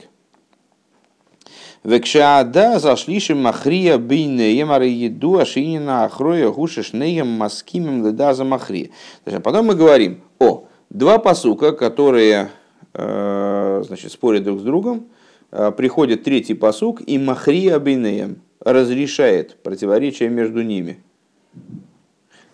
Векшаада 1.83 2.79
зашлишим 2.79 3.42
махрия 3.42 3.96
бейнеем 3.96 4.70
ары 4.70 4.88
еду 4.88 5.38
ашинина 5.38 6.05
ахроя 6.05 6.51
гушиш 6.51 6.92
неем 6.92 7.29
маскимем 7.29 8.07
ледаза 8.07 8.44
махрия. 8.44 8.90
Потом 9.25 9.66
мы 9.66 9.75
говорим 9.75 10.20
о 10.38 10.66
два 10.90 11.18
посука, 11.18 11.73
которые 11.73 12.51
Э, 12.92 13.83
значит, 13.87 14.11
спорят 14.11 14.44
друг 14.44 14.61
с 14.61 14.62
другом, 14.62 15.09
э, 15.53 15.70
приходит 15.70 16.25
третий 16.25 16.55
посук 16.55 17.01
и 17.07 17.18
махри 17.18 17.68
абинеем 17.68 18.42
разрешает 18.61 19.57
противоречие 19.62 20.29
между 20.29 20.62
ними. 20.62 21.03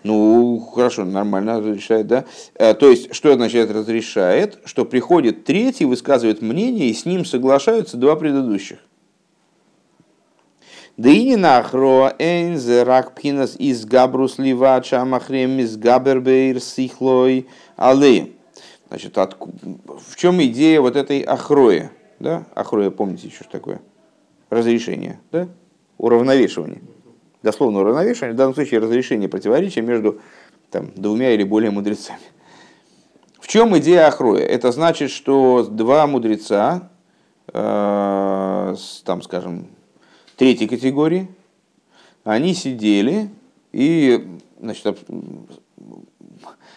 Ну, 0.06 0.60
хорошо, 0.72 1.04
нормально 1.04 1.58
разрешает, 1.58 2.06
да? 2.06 2.26
Э, 2.54 2.74
то 2.74 2.88
есть, 2.88 3.12
что 3.12 3.32
означает 3.32 3.72
разрешает? 3.72 4.60
Что 4.64 4.84
приходит 4.84 5.44
третий, 5.44 5.84
высказывает 5.84 6.42
мнение, 6.42 6.90
и 6.90 6.94
с 6.94 7.06
ним 7.06 7.24
соглашаются 7.24 7.96
два 7.96 8.14
предыдущих. 8.14 8.78
Да 10.96 11.10
и 11.10 11.24
не 11.24 11.34
нахро 11.34 12.14
энзе 12.20 12.84
рак 12.84 13.16
пхинас 13.16 13.56
из 13.58 13.84
габрус 13.84 14.38
ливача 14.38 15.04
махрем 15.04 15.58
из 15.58 15.76
габербейр 15.76 16.60
сихлой 16.60 17.48
алеем. 17.76 18.34
Значит, 18.88 19.18
от, 19.18 19.36
в 19.40 20.14
чем 20.14 20.40
идея 20.40 20.80
вот 20.80 20.94
этой 20.94 21.22
ахроя? 21.22 21.90
Да? 22.20 22.46
Ахроя, 22.54 22.90
помните 22.90 23.26
еще 23.26 23.42
что 23.42 23.50
такое? 23.50 23.80
Разрешение, 24.50 25.18
да? 25.32 25.48
Уравновешивание. 25.98 26.80
Дословно 27.42 27.80
уравновешивание, 27.80 28.34
в 28.34 28.36
данном 28.36 28.54
случае 28.54 28.80
разрешение 28.80 29.28
противоречия 29.28 29.82
между 29.82 30.20
там, 30.70 30.90
двумя 30.96 31.32
или 31.32 31.44
более 31.44 31.70
мудрецами. 31.70 32.20
В 33.38 33.48
чем 33.48 33.76
идея 33.78 34.08
Ахроя? 34.08 34.42
Это 34.42 34.72
значит, 34.72 35.10
что 35.10 35.64
два 35.64 36.06
мудреца, 36.06 36.90
э, 37.52 38.76
там, 39.04 39.22
скажем, 39.22 39.68
третьей 40.36 40.66
категории, 40.66 41.28
они 42.24 42.54
сидели 42.54 43.30
и 43.72 44.26
значит, 44.60 44.98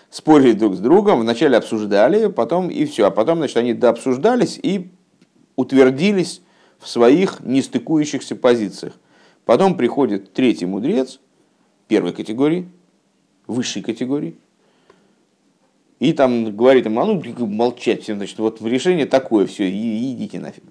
спорили 0.09 0.51
друг 0.53 0.75
с 0.75 0.79
другом, 0.79 1.21
вначале 1.21 1.57
обсуждали, 1.57 2.27
потом 2.27 2.69
и 2.69 2.85
все. 2.85 3.07
А 3.07 3.11
потом, 3.11 3.39
значит, 3.39 3.57
они 3.57 3.73
дообсуждались 3.73 4.59
и 4.61 4.91
утвердились 5.55 6.41
в 6.77 6.87
своих 6.87 7.39
нестыкующихся 7.41 8.35
позициях. 8.35 8.93
Потом 9.49 9.73
приходит 9.73 10.31
третий 10.31 10.67
мудрец 10.67 11.19
первой 11.87 12.13
категории, 12.13 12.69
высшей 13.47 13.81
категории, 13.81 14.35
и 15.99 16.13
там 16.13 16.55
говорит 16.55 16.85
им, 16.85 16.99
а 16.99 17.05
ну 17.05 17.19
молчать 17.47 18.03
всем, 18.03 18.17
значит, 18.17 18.37
вот 18.37 18.61
решение 18.61 19.07
такое, 19.07 19.47
все, 19.47 19.67
и, 19.67 20.13
идите 20.13 20.39
нафиг. 20.39 20.63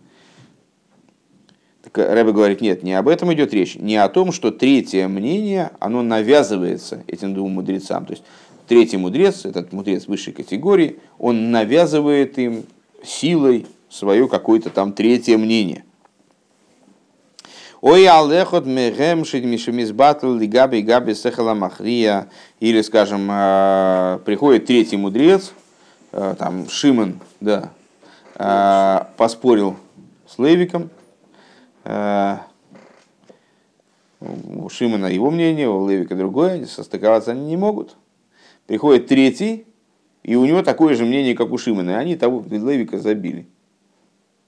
Так 1.83 1.99
Рэбе 1.99 2.31
говорит, 2.31 2.61
нет, 2.61 2.85
не 2.85 2.93
об 2.95 3.09
этом 3.09 3.35
идет 3.35 3.53
речь, 3.53 3.75
не 3.75 3.97
о 3.97 4.09
том, 4.09 4.31
что 4.31 4.53
третье 4.53 5.09
мнение, 5.09 5.73
оно 5.81 6.03
навязывается 6.03 7.03
этим 7.09 7.35
двум 7.35 7.55
мудрецам. 7.55 8.07
То 8.07 8.13
есть 8.13 8.23
третий 8.69 8.97
мудрец, 8.97 9.45
этот 9.45 9.73
мудрец 9.73 10.07
высшей 10.07 10.35
категории, 10.35 11.01
он 11.19 11.51
навязывает 11.51 12.39
им 12.39 12.63
силой 13.03 13.67
свое 13.91 14.29
какое-то 14.29 14.71
там 14.71 14.93
третье 14.93 15.37
мнение. 15.37 15.83
Ой, 17.81 18.09
алехот 18.09 18.67
мегем 18.67 19.25
шидмишемис 19.25 19.93
батл 19.93 20.35
лигаби 20.35 20.83
габи 20.83 21.15
сехала 21.15 21.55
махрия. 21.55 22.29
Или, 22.59 22.83
скажем, 22.83 23.29
а, 23.31 24.19
приходит 24.25 24.67
третий 24.67 24.97
мудрец, 24.97 25.53
а, 26.11 26.35
там 26.35 26.69
Шимон, 26.69 27.21
да, 27.41 27.71
а, 28.35 29.13
поспорил 29.17 29.77
с 30.27 30.39
Левиком. 30.39 30.91
У 34.21 34.69
Шимона 34.69 35.07
его 35.07 35.31
мнение, 35.31 35.69
у 35.69 35.89
Левика 35.89 36.17
другое, 36.17 36.67
состыковаться 36.67 37.31
они 37.31 37.47
не 37.47 37.57
могут. 37.57 37.97
Приходит 38.67 39.07
третий, 39.07 39.67
и 40.25 40.35
у 40.35 40.45
него 40.45 40.65
такое 40.65 40.97
же 40.97 41.05
мнение, 41.05 41.37
как 41.37 41.53
у 41.53 41.59
Шимона, 41.59 41.91
и 41.91 41.95
они 41.95 42.17
того 42.17 42.45
Левика 42.51 42.99
забили. 42.99 43.47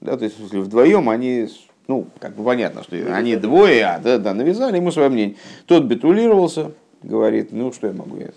Да, 0.01 0.17
то 0.17 0.25
есть 0.25 0.41
вдвоем 0.41 1.09
они, 1.09 1.49
ну, 1.89 2.07
как 2.19 2.37
бы 2.37 2.45
понятно, 2.45 2.83
что 2.83 2.97
они 3.15 3.37
двое, 3.37 3.85
а, 3.87 3.99
да, 3.99 4.19
да, 4.19 4.35
навязали 4.35 4.77
ему 4.77 4.91
свое 4.91 5.09
мнение. 5.09 5.37
Тот 5.67 5.85
битулировался, 5.85 6.73
говорит, 7.03 7.53
ну, 7.53 7.73
что 7.73 7.89
я 7.89 7.93
могу, 7.93 8.17
я, 8.17 8.31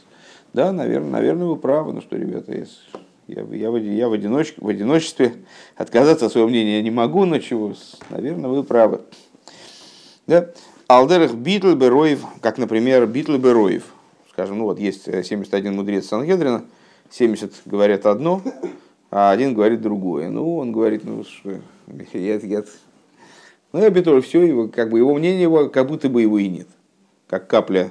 да, 0.54 0.72
наверное, 0.72 1.12
наверное, 1.12 1.48
вы 1.48 1.56
правы, 1.56 1.94
ну 1.94 2.02
что, 2.02 2.16
ребята, 2.16 2.52
я, 2.54 2.66
я, 3.28 3.42
я, 3.42 3.78
я 3.78 4.10
в, 4.10 4.14
одиночке, 4.14 4.56
в 4.60 4.68
одиночестве 4.68 5.34
отказаться 5.76 6.28
от 6.28 6.32
своего 6.32 6.50
мнения 6.50 6.78
я 6.78 6.82
не 6.82 6.92
могу, 6.92 7.26
но 7.26 7.40
чего, 7.40 7.74
наверное, 8.10 8.50
вы 8.50 8.64
правы. 8.64 9.02
Да? 10.28 10.50
Алдерах 10.88 11.34
Битлбероев, 11.34 12.24
как, 12.42 12.58
например, 12.58 13.08
Битлбероев, 13.08 13.84
скажем, 14.30 14.60
ну 14.60 14.66
вот 14.66 14.80
есть 14.80 15.06
71 15.06 15.72
э, 15.72 15.76
мудрец 15.76 16.08
Сангедрина, 16.08 16.66
70 17.10 17.54
говорят 17.66 18.06
одно, 18.06 18.42
а 19.12 19.32
один 19.32 19.54
говорит 19.54 19.82
другое. 19.82 20.30
Ну, 20.30 20.58
он 20.58 20.72
говорит, 20.72 21.04
ну, 21.04 21.24
что, 21.24 21.60
я, 22.14 22.38
я, 22.38 22.64
ну, 23.74 23.82
я 23.82 23.90
Бетор, 23.90 24.22
все, 24.22 24.44
его, 24.44 24.68
как 24.68 24.90
бы 24.90 25.00
его 25.00 25.14
мнение, 25.14 25.42
его, 25.42 25.70
как 25.70 25.88
будто 25.88 26.08
бы 26.08 26.22
его 26.22 26.40
и 26.40 26.48
нет. 26.48 26.68
Как 27.28 27.48
капля, 27.48 27.90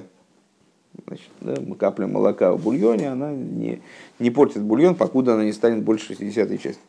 значит, 1.05 1.29
да, 1.41 1.55
капля 1.77 2.07
молока 2.07 2.53
в 2.53 2.63
бульоне, 2.63 3.11
она 3.11 3.31
не, 3.31 3.81
не 4.17 4.31
портит 4.31 4.63
бульон, 4.63 4.95
покуда 4.95 5.33
она 5.33 5.43
не 5.43 5.53
станет 5.53 5.83
больше 5.83 6.15
60 6.15 6.61
части. 6.61 6.81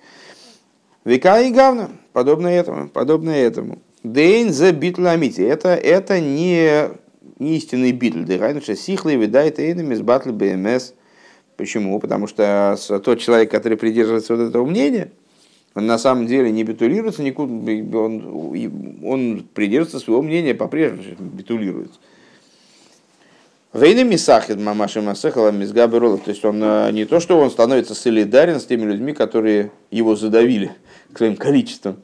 Века 1.04 1.40
и 1.42 1.52
гавна, 1.52 1.90
подобно 2.12 2.48
этому, 2.48 2.88
подобно 2.88 3.30
этому. 3.30 3.80
Дейн 4.02 4.52
за 4.52 4.72
битламити. 4.72 5.42
Это, 5.42 5.74
это 5.74 6.20
не 6.20 6.88
не 7.38 7.56
истинный 7.56 7.92
битль. 7.92 8.24
Дыхайнуша 8.24 8.76
сихлый 8.76 9.16
видает 9.16 9.58
эйнами 9.58 9.94
с 9.94 10.00
батл 10.00 10.30
БМС. 10.30 10.92
Почему? 11.56 11.98
Потому 12.00 12.26
что 12.26 12.76
тот 13.04 13.20
человек, 13.20 13.50
который 13.50 13.78
придерживается 13.78 14.36
вот 14.36 14.48
этого 14.48 14.66
мнения, 14.66 15.10
на 15.74 15.98
самом 15.98 16.26
деле 16.26 16.50
не 16.50 16.62
битулируется 16.62 17.22
никуда, 17.22 17.52
он, 17.98 18.54
он 19.04 19.46
придерживается 19.54 19.98
своего 19.98 20.22
мнения 20.22 20.54
по-прежнему, 20.54 21.16
битулируется. 21.18 21.98
Вейна 23.74 24.04
Мисахид 24.04 24.60
Мамаши 24.60 25.02
Масехала 25.02 25.50
Мизгаберола. 25.50 26.18
То 26.18 26.30
есть 26.30 26.44
он 26.44 26.62
э, 26.62 26.92
не 26.92 27.06
то, 27.06 27.18
что 27.18 27.36
он 27.36 27.50
становится 27.50 27.96
солидарен 27.96 28.60
с 28.60 28.66
теми 28.66 28.84
людьми, 28.84 29.12
которые 29.12 29.72
его 29.90 30.14
задавили 30.14 30.70
своим 31.12 31.34
количеством, 31.34 31.96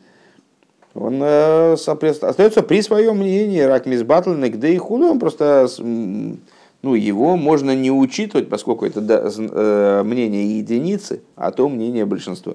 он 0.94 1.22
э, 1.22 1.74
остается 1.74 2.62
при 2.62 2.82
своем 2.82 3.18
мнении, 3.18 3.60
рак 3.60 3.86
мисбатл, 3.86 4.32
негде 4.32 4.74
и 4.74 4.78
худу, 4.78 5.12
он 5.12 5.20
просто, 5.20 5.68
ну, 5.78 6.94
его 6.94 7.36
можно 7.36 7.76
не 7.76 7.92
учитывать, 7.92 8.48
поскольку 8.48 8.84
это 8.84 9.00
э, 9.00 10.02
мнение 10.02 10.58
единицы, 10.58 11.22
а 11.36 11.52
то 11.52 11.68
мнение 11.68 12.04
большинства. 12.04 12.54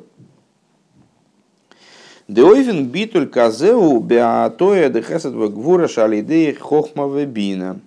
Деойвен 2.28 2.88
битуль 2.88 3.28
казеу 3.28 4.00
беатоя 4.00 4.90
дехесет 4.90 5.34
гвура 5.34 5.88
шалидеи 5.88 6.54
хохма 6.54 7.08
вебина. 7.08 7.80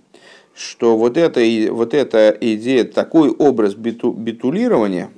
Что 0.54 0.96
вот 0.96 1.16
эта, 1.16 1.40
вот 1.72 1.94
эта 1.94 2.36
идея, 2.40 2.84
такой 2.84 3.30
образ 3.30 3.74
биту, 3.74 4.10
битулирования, 4.12 5.10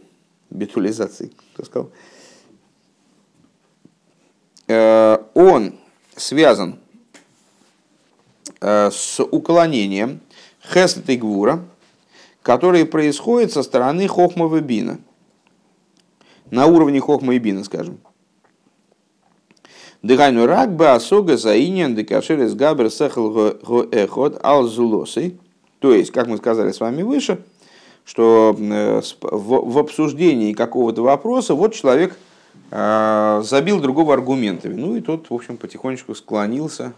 битулизации, 0.50 1.32
кто 1.54 1.64
сказал, 1.64 1.90
Э, 4.70 5.18
он 5.34 5.74
связан 6.14 6.78
э, 8.60 8.90
с 8.92 9.20
уклонением 9.20 10.20
хесет 10.62 11.10
и 11.10 11.16
гвура, 11.16 11.64
которые 12.42 12.86
происходят 12.86 13.50
со 13.50 13.64
стороны 13.64 14.06
хохма 14.06 14.56
и 14.56 14.60
бина. 14.60 15.00
На 16.52 16.66
уровне 16.66 17.00
хохма 17.00 17.34
и 17.34 17.40
бина, 17.40 17.64
скажем. 17.64 17.98
Дыхайну 20.02 20.46
рак 20.46 20.74
бы 20.74 20.88
осога 20.88 21.36
заинен 21.36 21.94
декашер 21.94 22.40
из 22.42 22.54
габер 22.54 22.90
сехал 22.90 23.36
эхот 23.92 24.38
ал 24.42 24.64
зулосы. 24.64 25.36
То 25.78 25.92
есть, 25.92 26.10
как 26.10 26.26
мы 26.26 26.36
сказали 26.36 26.72
с 26.72 26.80
вами 26.80 27.02
выше, 27.02 27.38
что 28.04 28.56
э, 28.58 29.00
в 29.22 29.78
обсуждении 29.78 30.52
какого-то 30.52 31.02
вопроса 31.02 31.54
вот 31.54 31.74
человек– 31.74 32.16
а, 32.70 33.42
забил 33.42 33.80
другого 33.80 34.14
аргументами. 34.14 34.74
Ну 34.74 34.96
и 34.96 35.00
тот, 35.00 35.28
в 35.28 35.34
общем, 35.34 35.56
потихонечку 35.56 36.14
склонился 36.14 36.92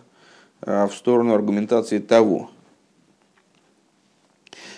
а, 0.61 0.87
в 0.87 0.95
сторону 0.95 1.35
аргументации 1.35 1.99
того. 1.99 2.51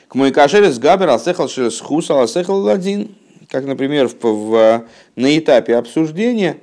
К 0.09 0.15
мой 0.15 0.31
кашерес 0.31 0.79
габер 0.79 1.09
асехал 1.09 1.49
шерес 1.49 1.81
хус 1.81 2.11
асехал 2.11 2.61
ладин. 2.61 3.15
Как, 3.51 3.65
например, 3.65 4.09
в, 4.09 4.23
в, 4.23 4.85
на 5.17 5.39
этапе 5.39 5.77
обсуждения 5.77 6.59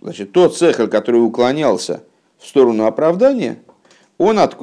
значит, 0.00 0.32
тот 0.32 0.56
цехаль, 0.56 0.88
который 0.88 1.24
уклонялся 1.24 2.02
в 2.38 2.46
сторону 2.46 2.86
оправдания, 2.86 3.58
он 4.18 4.38
от, 4.38 4.56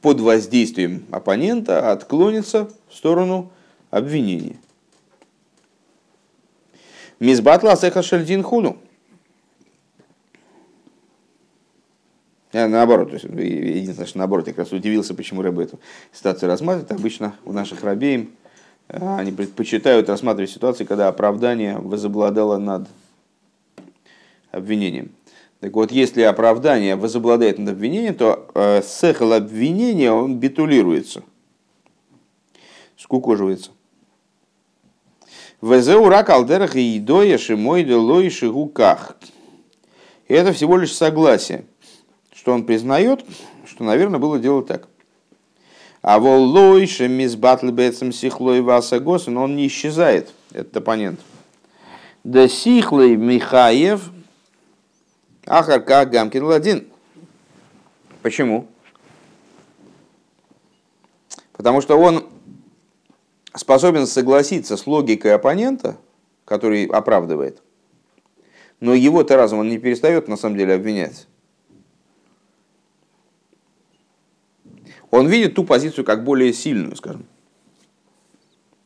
под 0.00 0.20
воздействием 0.20 1.06
оппонента 1.10 1.92
отклонится 1.92 2.70
в 2.88 2.94
сторону 2.94 3.50
обвинения. 3.90 4.56
Мизбатла 7.20 7.72
асеха 7.72 8.02
шельдин 8.02 8.42
хуну. 8.42 8.78
Я 12.52 12.66
наоборот, 12.66 13.08
то 13.08 13.14
есть, 13.14 13.26
единственное, 13.26 14.06
что 14.06 14.18
наоборот, 14.18 14.46
я 14.46 14.52
как 14.54 14.64
раз 14.64 14.72
удивился, 14.72 15.14
почему 15.14 15.42
рыбы 15.42 15.64
эту 15.64 15.78
ситуацию 16.12 16.48
рассматривают. 16.48 16.92
Обычно 16.92 17.34
у 17.44 17.52
наших 17.52 17.82
рабеем 17.82 18.22
э, 18.22 18.47
они 18.88 19.32
предпочитают 19.32 20.08
рассматривать 20.08 20.50
ситуации, 20.50 20.84
когда 20.84 21.08
оправдание 21.08 21.78
возобладало 21.78 22.58
над 22.58 22.88
обвинением. 24.50 25.12
Так 25.60 25.74
вот, 25.74 25.90
если 25.90 26.22
оправдание 26.22 26.96
возобладает 26.96 27.58
над 27.58 27.70
обвинением, 27.70 28.14
то 28.14 28.48
э, 28.54 28.82
сехал 28.82 29.32
обвинения, 29.32 30.12
он 30.12 30.36
битулируется, 30.38 31.22
скукоживается. 32.96 33.72
Везеу 35.60 36.08
рак 36.08 36.30
алдерах 36.30 36.76
и 36.76 36.98
идоя 36.98 37.36
шимой 37.36 37.82
делой 37.82 38.30
шигуках. 38.30 39.16
И 40.28 40.34
это 40.34 40.52
всего 40.52 40.76
лишь 40.76 40.94
согласие, 40.94 41.64
что 42.32 42.52
он 42.52 42.64
признает, 42.64 43.24
что, 43.66 43.82
наверное, 43.82 44.20
было 44.20 44.38
дело 44.38 44.62
так. 44.62 44.88
А 46.08 46.18
воллой 46.18 46.86
шемис 46.86 47.36
батл 47.36 47.68
бецем 47.68 48.12
сихлой 48.12 48.62
васа 48.62 48.98
но 48.98 49.42
он 49.42 49.56
не 49.56 49.66
исчезает, 49.66 50.32
этот 50.54 50.78
оппонент. 50.78 51.20
Да 52.24 52.48
сихлой 52.48 53.14
Михаев, 53.14 54.10
ахарка 55.44 56.06
Гамкин 56.06 56.44
Ладин. 56.44 56.86
Почему? 58.22 58.68
Потому 61.52 61.82
что 61.82 61.98
он 61.98 62.24
способен 63.54 64.06
согласиться 64.06 64.78
с 64.78 64.86
логикой 64.86 65.34
оппонента, 65.34 65.98
который 66.46 66.86
оправдывает, 66.86 67.60
но 68.80 68.94
его-то 68.94 69.36
разум 69.36 69.58
он 69.58 69.68
не 69.68 69.76
перестает 69.76 70.26
на 70.26 70.38
самом 70.38 70.56
деле 70.56 70.72
обвинять. 70.72 71.26
Он 75.10 75.26
видит 75.26 75.54
ту 75.54 75.64
позицию 75.64 76.04
как 76.04 76.24
более 76.24 76.52
сильную, 76.52 76.96
скажем. 76.96 77.24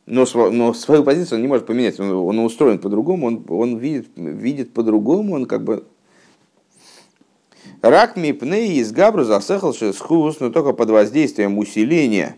Но, 0.05 0.25
но 0.51 0.73
свою 0.73 1.03
позицию 1.03 1.37
он 1.37 1.41
не 1.41 1.47
может 1.47 1.65
поменять. 1.65 1.99
Он, 1.99 2.11
он 2.11 2.39
устроен 2.39 2.79
по-другому, 2.79 3.27
он, 3.27 3.45
он 3.47 3.77
видит, 3.77 4.09
видит 4.15 4.73
по-другому, 4.73 5.35
он 5.35 5.45
как 5.45 5.63
бы... 5.63 5.85
Рак 7.81 8.15
мипней 8.15 8.79
из 8.79 8.91
габру 8.91 9.23
засехал 9.23 9.73
шесхус, 9.73 10.39
но 10.39 10.49
только 10.49 10.73
под 10.73 10.89
воздействием 10.89 11.57
усиления 11.57 12.37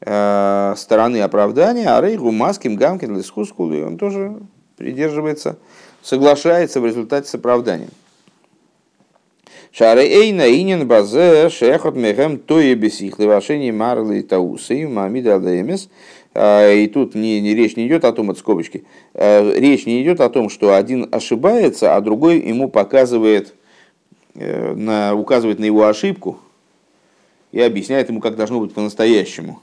э, 0.00 0.74
стороны 0.76 1.20
оправдания, 1.20 1.88
а 1.88 2.00
рейгу 2.00 2.32
маским 2.32 2.74
гамкин 2.74 3.16
лискускулы, 3.16 3.84
он 3.84 3.98
тоже 3.98 4.36
придерживается, 4.76 5.58
соглашается 6.02 6.80
в 6.80 6.86
результате 6.86 7.28
с 7.28 7.34
оправданием. 7.34 7.90
Шары 9.76 10.04
эйна 10.06 10.46
инин 10.46 10.86
базе 10.86 11.50
шехот 11.50 11.96
мехем 11.96 12.38
тое 12.38 12.76
бесих 12.76 13.18
левашени 13.18 13.72
марлы 13.72 14.22
таусы 14.22 14.86
мамида 14.86 15.34
адемес. 15.34 15.88
А, 16.32 16.70
и 16.72 16.86
тут 16.86 17.16
не, 17.16 17.40
не, 17.40 17.56
речь 17.56 17.74
не 17.74 17.88
идет 17.88 18.04
о 18.04 18.12
том, 18.12 18.30
это 18.30 18.38
скобочки, 18.38 18.84
э, 19.14 19.58
речь 19.58 19.84
не 19.86 20.00
идет 20.02 20.20
о 20.20 20.30
том, 20.30 20.48
что 20.48 20.74
один 20.74 21.08
ошибается, 21.10 21.96
а 21.96 22.00
другой 22.00 22.38
ему 22.40 22.68
показывает, 22.68 23.54
э, 24.36 24.74
на, 24.74 25.14
указывает 25.16 25.58
на 25.58 25.64
его 25.64 25.86
ошибку 25.86 26.38
и 27.50 27.60
объясняет 27.60 28.08
ему, 28.08 28.20
как 28.20 28.36
должно 28.36 28.60
быть 28.60 28.72
по-настоящему. 28.74 29.60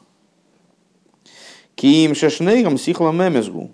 Ким 1.75 2.15
шешнейгам 2.15 2.77
сихла 2.77 3.13
мемезгу. 3.13 3.71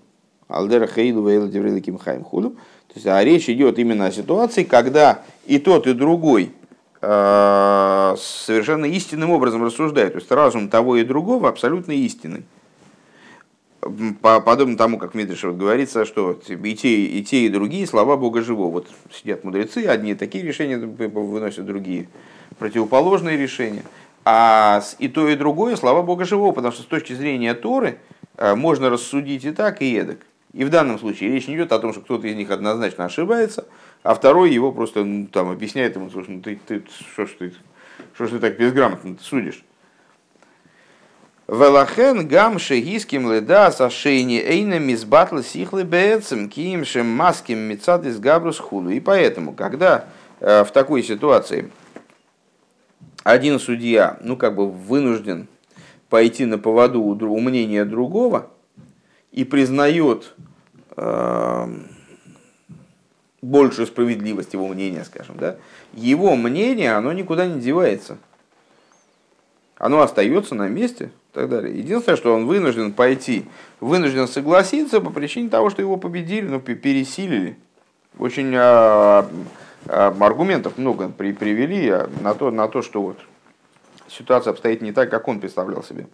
Алдера 0.47 0.85
хейлу 0.85 1.27
вейла 1.27 1.47
деврейла 1.47 1.81
ким 1.81 1.97
хайм 1.97 2.23
худу. 2.23 2.55
Есть, 2.97 3.05
а 3.05 3.23
речь 3.23 3.47
идет 3.47 3.77
именно 3.77 4.07
о 4.07 4.11
ситуации, 4.11 4.63
когда 4.63 5.21
и 5.45 5.59
тот, 5.59 5.85
и 5.85 5.93
другой 5.93 6.51
э, 6.99 8.15
совершенно 8.17 8.85
истинным 8.85 9.29
образом 9.29 9.63
рассуждают. 9.63 10.13
То 10.13 10.19
есть 10.19 10.31
разум 10.31 10.67
того 10.67 10.97
и 10.97 11.03
другого 11.03 11.47
абсолютно 11.47 11.91
истинный. 11.91 12.43
Подобно 14.21 14.75
тому, 14.77 14.97
как 14.97 15.13
Мидришев 15.13 15.55
говорится, 15.55 16.05
что 16.05 16.39
и 16.47 16.75
те, 16.75 17.05
и 17.05 17.23
те, 17.23 17.45
и 17.45 17.49
другие 17.49 17.85
слова 17.85 18.17
Бога 18.17 18.41
живого. 18.41 18.71
Вот 18.71 18.87
сидят 19.11 19.43
мудрецы, 19.43 19.85
одни 19.85 20.15
такие 20.15 20.43
решения 20.43 20.77
выносят, 20.77 21.67
другие 21.67 22.09
противоположные 22.57 23.37
решения. 23.37 23.83
А 24.25 24.81
и 24.97 25.07
то, 25.07 25.29
и 25.29 25.35
другое 25.35 25.75
слова 25.75 26.01
Бога 26.01 26.25
живого, 26.25 26.51
потому 26.51 26.73
что 26.73 26.81
с 26.81 26.87
точки 26.87 27.13
зрения 27.13 27.53
Торы 27.53 27.99
э, 28.37 28.55
можно 28.55 28.89
рассудить 28.89 29.45
и 29.45 29.51
так, 29.51 29.83
и 29.83 29.93
эдак. 29.93 30.17
И 30.53 30.63
в 30.63 30.69
данном 30.69 30.97
случае 30.97 31.31
речь 31.31 31.47
не 31.47 31.55
идет 31.55 31.71
о 31.71 31.79
том, 31.79 31.91
что 31.91 32.01
кто-то 32.01 32.27
из 32.27 32.35
них 32.35 32.49
однозначно 32.51 33.05
ошибается, 33.05 33.65
а 34.03 34.15
второй 34.15 34.51
его 34.51 34.71
просто 34.71 35.03
ну, 35.03 35.27
там, 35.27 35.49
объясняет 35.49 35.95
ему, 35.95 36.09
слушай, 36.09 36.29
ну 36.29 36.41
ты, 36.41 36.59
ты, 36.65 36.83
что 37.11 37.25
ж 37.25 37.29
ты, 37.37 37.53
что 38.13 38.27
ж 38.27 38.31
ты 38.31 38.39
так 38.39 38.57
безграмотно 38.57 39.17
судишь. 39.21 39.63
Велахен 41.47 42.27
гам 42.27 42.59
шегиским 42.59 43.31
леда 43.31 43.71
сашейни 43.71 44.37
эйна 44.37 44.79
мизбатла 44.79 45.41
сихлы 45.41 45.83
бецем 45.83 46.49
киим 46.49 46.83
маским 47.05 47.57
мецад 47.57 48.05
из 48.05 48.19
габрус 48.19 48.59
худу. 48.59 48.89
И 48.89 48.99
поэтому, 48.99 49.53
когда 49.53 50.05
э, 50.41 50.65
в 50.65 50.71
такой 50.71 51.03
ситуации 51.03 51.71
один 53.23 53.59
судья, 53.59 54.17
ну, 54.21 54.35
как 54.35 54.55
бы 54.55 54.69
вынужден 54.69 55.47
пойти 56.09 56.45
на 56.45 56.57
поводу 56.57 57.01
у 57.01 57.39
мнения 57.39 57.85
другого 57.85 58.49
и 59.37 59.43
признает 59.43 60.33
э, 60.95 61.67
большую 63.41 63.87
справедливость 63.87 64.53
его 64.53 64.67
мнения, 64.67 65.03
скажем, 65.05 65.37
да, 65.37 65.57
его 65.93 66.35
мнение, 66.35 66.93
оно 66.93 67.13
никуда 67.13 67.45
не 67.45 67.59
девается. 67.59 68.17
Оно 69.77 70.01
остается 70.01 70.55
на 70.55 70.67
месте 70.67 71.11
и 71.31 71.35
так 71.35 71.49
далее. 71.49 71.77
Единственное, 71.77 72.17
что 72.17 72.33
он 72.33 72.47
вынужден 72.47 72.93
пойти, 72.93 73.45
вынужден 73.79 74.27
согласиться 74.27 74.99
по 75.01 75.11
причине 75.11 75.49
того, 75.49 75.69
что 75.69 75.81
его 75.81 75.97
победили, 75.97 76.47
ну, 76.47 76.59
пересилили. 76.59 77.57
Очень 78.17 78.51
э, 78.55 79.23
Э, 79.89 80.13
аргументов 80.19 80.77
много 80.77 81.07
при, 81.09 81.31
привели 81.31 81.93
на 82.21 82.33
то, 82.33 82.51
на 82.51 82.67
то, 82.67 82.81
что 82.81 83.01
вот 83.01 83.19
ситуация 84.09 84.51
обстоит 84.51 84.81
не 84.81 84.91
так, 84.91 85.09
как 85.09 85.27
он 85.27 85.39
представлял 85.39 85.81
себе. 85.83 86.07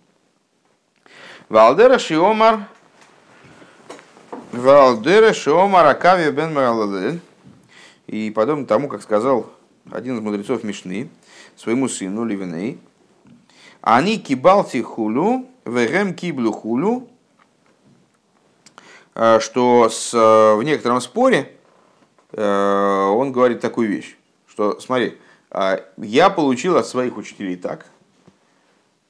Валдера 1.49 1.97
Шиомар 1.97 2.67
Валдера 4.53 5.33
Шиомар 5.33 5.85
Акави 5.87 6.31
бен 6.31 7.21
и 8.07 8.31
подобно 8.31 8.65
тому, 8.65 8.87
как 8.87 9.01
сказал 9.01 9.51
один 9.91 10.15
из 10.15 10.21
мудрецов 10.21 10.63
Мишны 10.63 11.09
своему 11.55 11.89
сыну 11.89 12.23
Ливеней, 12.23 12.79
они 13.81 14.17
кибалти 14.17 14.81
хулю, 14.81 15.47
вегем 15.65 16.13
киблю 16.13 16.51
хулю, 16.51 17.07
э, 19.15 19.39
что 19.41 19.89
с, 19.89 20.13
э, 20.13 20.55
в 20.55 20.63
некотором 20.63 21.01
споре 21.01 21.53
Э, 22.33 23.09
он 23.13 23.31
говорит 23.31 23.61
такую 23.61 23.89
вещь, 23.89 24.17
что 24.47 24.79
смотри, 24.79 25.17
я 25.97 26.29
получил 26.31 26.77
от 26.77 26.87
своих 26.87 27.15
учителей 27.15 27.55
так, 27.55 27.85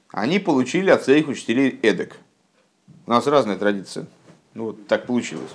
они 0.10 0.40
получили 0.40 0.90
от 0.90 1.04
своих 1.04 1.30
учителей 1.30 1.80
эдак. 1.82 2.18
У 3.06 3.12
нас 3.12 3.26
разная 3.26 3.56
традиция. 3.56 4.06
Ну 4.54 4.66
вот 4.66 4.88
так 4.88 5.06
получилось, 5.06 5.52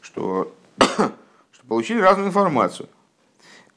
что, 0.00 0.54
что 0.78 1.66
получили 1.68 2.00
разную 2.00 2.28
информацию. 2.28 2.88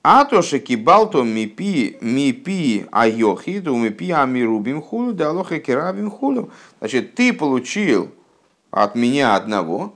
А 0.04 0.25
то 0.25 0.41
шекибалто 0.41 1.21
мипи 1.21 1.97
мипи 2.01 2.88
айохи, 2.91 3.62
то 3.62 3.75
мипи 3.75 4.12
амирубим 4.12 4.82
хулу, 4.82 5.13
да 5.13 5.30
алоха 5.30 5.60
керабим 5.60 6.10
хулу. 6.10 6.51
Значит, 6.80 7.13
ты 7.13 7.34
получил 7.34 8.12
от 8.71 8.95
меня 8.95 9.36
одного 9.36 9.93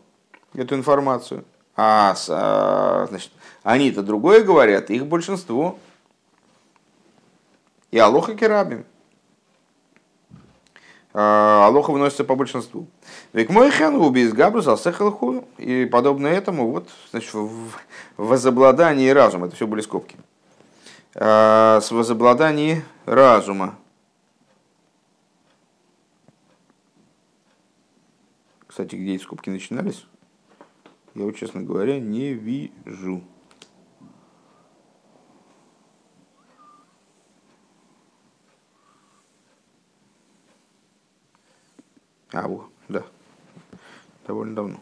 эту 0.53 0.75
информацию, 0.75 1.43
а, 1.75 2.15
а 2.29 3.07
значит, 3.09 3.31
они-то 3.63 4.03
другое 4.03 4.43
говорят, 4.43 4.91
их 4.91 5.07
большинство. 5.07 5.79
И 7.91 7.97
Алоха 7.97 8.35
Керабим. 8.35 8.85
А, 11.17 11.67
Алоха 11.67 11.91
выносится 11.91 12.25
по 12.25 12.35
большинству. 12.35 12.87
Век 13.31 13.49
мой 13.49 13.71
хэн 13.71 13.95
убис 13.95 14.33
габрус 14.33 14.67
асехалху. 14.67 15.45
И 15.57 15.85
подобно 15.85 16.27
этому, 16.27 16.69
вот, 16.69 16.89
значит, 17.11 17.33
в 17.33 17.69
возобладании 18.17 19.07
разума, 19.07 19.47
это 19.47 19.55
все 19.55 19.65
были 19.65 19.79
скобки. 19.79 20.17
А, 21.15 21.79
с 21.79 21.89
возобладанием 21.91 22.83
разума. 23.05 23.77
Кстати, 28.67 28.97
где 28.97 29.15
эти 29.15 29.23
скобки 29.23 29.49
начинались? 29.49 30.05
Я 31.13 31.31
честно 31.31 31.61
говоря, 31.61 31.97
не 31.97 32.33
вижу. 32.33 33.23
А, 42.31 42.47
вот, 42.47 42.69
да. 42.89 43.03
Довольно 44.27 44.55
давно. 44.55 44.79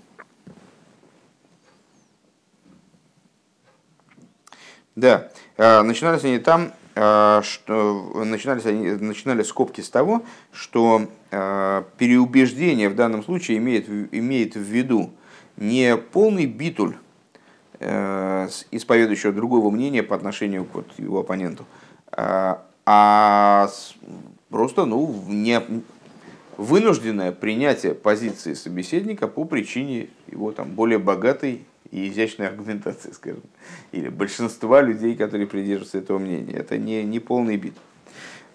Да, 4.95 5.31
а, 5.57 5.81
начинались 5.83 6.23
они 6.23 6.37
там, 6.37 6.71
а, 6.95 7.41
что 7.41 8.23
начинались, 8.23 8.65
они, 8.65 8.91
начинали 8.91 9.41
скобки 9.43 9.81
с 9.81 9.89
того, 9.89 10.23
что 10.51 11.07
а, 11.31 11.85
переубеждение 11.97 12.89
в 12.89 12.95
данном 12.95 13.23
случае 13.23 13.57
имеет, 13.57 13.89
имеет 13.89 14.55
в 14.55 14.61
виду 14.61 15.11
не 15.57 15.97
полный 15.97 16.47
битуль 16.47 16.95
э, 17.79 18.47
исповедующего 18.71 19.31
другого 19.31 19.69
мнения 19.69 20.01
по 20.01 20.15
отношению 20.15 20.65
к 20.65 20.73
вот 20.73 20.87
его 20.97 21.19
оппоненту. 21.19 21.65
А 22.11 23.69
просто 24.49 24.85
ну, 24.85 25.23
не, 25.27 25.61
вынужденное 26.57 27.31
принятие 27.31 27.93
позиции 27.93 28.53
собеседника 28.53 29.27
по 29.27 29.45
причине 29.45 30.09
его 30.27 30.51
там, 30.51 30.69
более 30.69 30.99
богатой 30.99 31.65
и 31.91 32.09
изящной 32.09 32.47
аргументации, 32.47 33.11
скажем, 33.13 33.41
или 33.91 34.09
большинства 34.09 34.81
людей, 34.81 35.15
которые 35.15 35.47
придерживаются 35.47 35.99
этого 35.99 36.19
мнения. 36.19 36.53
Это 36.53 36.77
не, 36.77 37.03
не 37.03 37.19
полный 37.19 37.57
бит. 37.57 37.73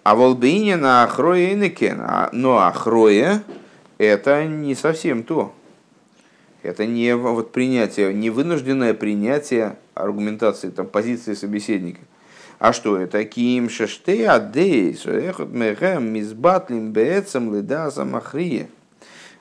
А 0.03 0.15
волбейне 0.15 0.75
на 0.75 1.03
ахрое 1.03 1.51
и 1.51 1.55
некен. 1.55 1.99
А, 2.01 2.29
но 2.31 2.57
ахрое 2.59 3.43
это 3.97 4.45
не 4.45 4.75
совсем 4.75 5.23
то. 5.23 5.53
Это 6.63 6.85
не 6.85 7.15
вот 7.15 7.51
принятие, 7.51 8.13
не 8.13 8.29
вынужденное 8.29 8.93
принятие 8.93 9.77
аргументации, 9.93 10.69
там, 10.69 10.87
позиции 10.87 11.33
собеседника. 11.33 12.01
А 12.59 12.73
что 12.73 12.97
это? 12.97 13.23
Ким 13.23 13.69
шеште 13.69 14.27
адей, 14.29 14.93
суэхот 14.93 15.49
мехем 15.49 16.11
мизбатлим 16.13 16.91
беэцем 16.91 17.55
ледаса 17.55 18.03
махрия. 18.03 18.67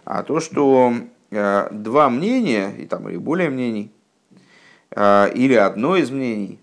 А 0.05 0.23
то, 0.23 0.39
что 0.39 0.95
э, 1.33 1.69
два 1.73 2.11
мнения, 2.11 2.73
и 2.79 2.87
там 2.87 3.09
или 3.09 3.16
более 3.16 3.51
мнений, 3.51 3.91
э, 4.93 5.33
или 5.35 5.55
одно 5.55 5.97
из 5.97 6.11
мнений, 6.11 6.61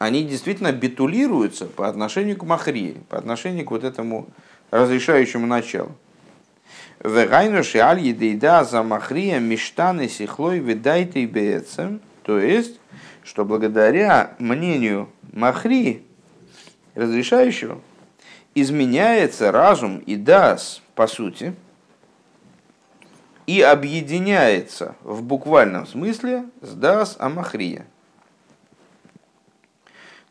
они 0.00 0.24
действительно 0.24 0.72
битулируются 0.72 1.66
по 1.66 1.86
отношению 1.88 2.36
к 2.36 2.42
махрии, 2.42 2.96
по 3.08 3.16
отношению 3.16 3.64
к 3.64 3.70
вот 3.70 3.84
этому 3.84 4.26
разрешающему 4.72 5.46
началу. 5.46 5.92
Вегайнуши 7.04 7.78
аль 7.78 8.00
едейда 8.00 8.64
за 8.64 8.82
махрия 8.82 9.38
миштаны 9.38 10.08
сихлой 10.08 10.58
видайте 10.58 11.24
бецем. 11.24 12.00
То 12.24 12.38
есть, 12.40 12.79
что 13.22 13.44
благодаря 13.44 14.34
мнению 14.38 15.08
Махри, 15.32 16.04
разрешающего, 16.94 17.80
изменяется 18.54 19.52
разум 19.52 19.98
и 19.98 20.16
дас, 20.16 20.82
по 20.94 21.06
сути, 21.06 21.54
и 23.46 23.60
объединяется 23.62 24.94
в 25.02 25.22
буквальном 25.22 25.86
смысле 25.86 26.44
с 26.60 26.72
дас 26.74 27.16
амахрия. 27.18 27.86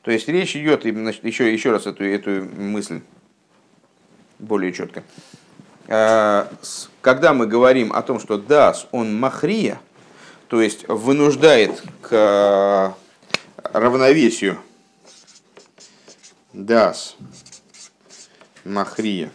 То 0.01 0.11
есть 0.11 0.27
речь 0.27 0.55
идет, 0.55 0.83
значит, 0.83 1.23
еще, 1.25 1.51
еще 1.51 1.71
раз 1.71 1.85
эту, 1.85 2.03
эту 2.03 2.45
мысль 2.45 3.01
более 4.39 4.71
четко. 4.71 5.03
А, 5.87 6.49
когда 7.01 7.33
мы 7.33 7.45
говорим 7.45 7.91
о 7.91 8.01
том, 8.01 8.19
что 8.19 8.37
дас, 8.37 8.87
он 8.91 9.19
махрия, 9.19 9.79
то 10.49 10.61
есть 10.61 10.87
вынуждает 10.87 11.81
к 12.01 12.09
а, 12.11 12.95
равновесию 13.71 14.57
Дас. 16.53 17.15
Махрия. 18.65 19.29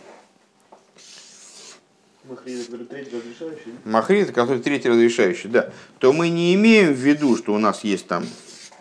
Махрия, 2.25 2.63
это 2.63 2.85
третий 2.85 3.17
разрешающий? 3.17 3.75
Махрия, 3.85 4.23
это 4.25 4.33
который 4.33 4.61
третий 4.61 4.89
разрешающий, 4.89 5.49
да. 5.49 5.71
То 5.99 6.13
мы 6.13 6.29
не 6.29 6.55
имеем 6.55 6.93
в 6.93 6.99
виду, 6.99 7.37
что 7.37 7.55
у 7.55 7.59
нас 7.59 7.85
есть 7.85 8.09
там 8.09 8.27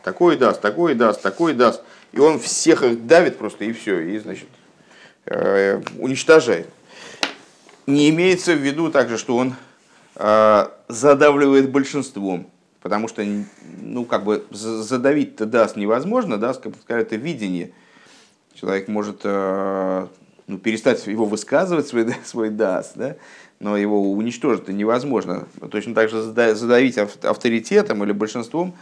такой 0.04 0.36
даст, 0.36 0.60
такой 0.60 0.96
даст, 0.96 1.22
такой 1.22 1.54
даст, 1.54 1.84
и 2.12 2.20
он 2.20 2.40
всех 2.40 2.82
их 2.82 3.06
давит 3.06 3.38
просто, 3.38 3.64
и 3.66 3.74
все, 3.74 4.00
и, 4.00 4.18
значит, 4.18 4.48
э, 5.26 5.82
уничтожает. 6.00 6.68
Не 7.86 8.10
имеется 8.10 8.54
в 8.54 8.60
виду 8.60 8.90
также, 8.92 9.18
что 9.18 9.38
он 9.38 9.50
э, 9.50 9.73
задавливает 10.16 11.72
большинством, 11.72 12.48
потому 12.82 13.08
что, 13.08 13.26
ну, 13.82 14.06
как 14.06 14.24
бы, 14.24 14.46
задавить-то 14.52 15.46
даст 15.46 15.76
невозможно, 15.76 16.38
даст, 16.38 16.62
как 16.62 16.76
сказать, 16.76 17.08
это 17.08 17.16
видение– 17.16 17.72
человек 18.64 18.88
может 18.88 19.22
э, 19.24 20.08
ну, 20.48 20.58
перестать 20.58 21.06
его 21.08 21.26
высказывать, 21.26 21.88
свой, 21.88 22.08
свой 22.24 22.50
дас, 22.50 22.94
да? 22.96 23.18
но 23.60 23.78
его 23.78 24.12
уничтожить 24.12 24.68
невозможно. 24.68 25.48
Точно 25.72 25.94
так 25.94 26.10
же 26.10 26.22
задавить 26.22 26.98
авторитетом 26.98 28.04
или 28.04 28.12
большинством, 28.12 28.76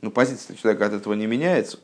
ну, 0.00 0.10
позиция 0.10 0.56
человека 0.56 0.86
от 0.86 0.92
этого 0.92 1.14
не 1.14 1.26
меняется. 1.26 1.78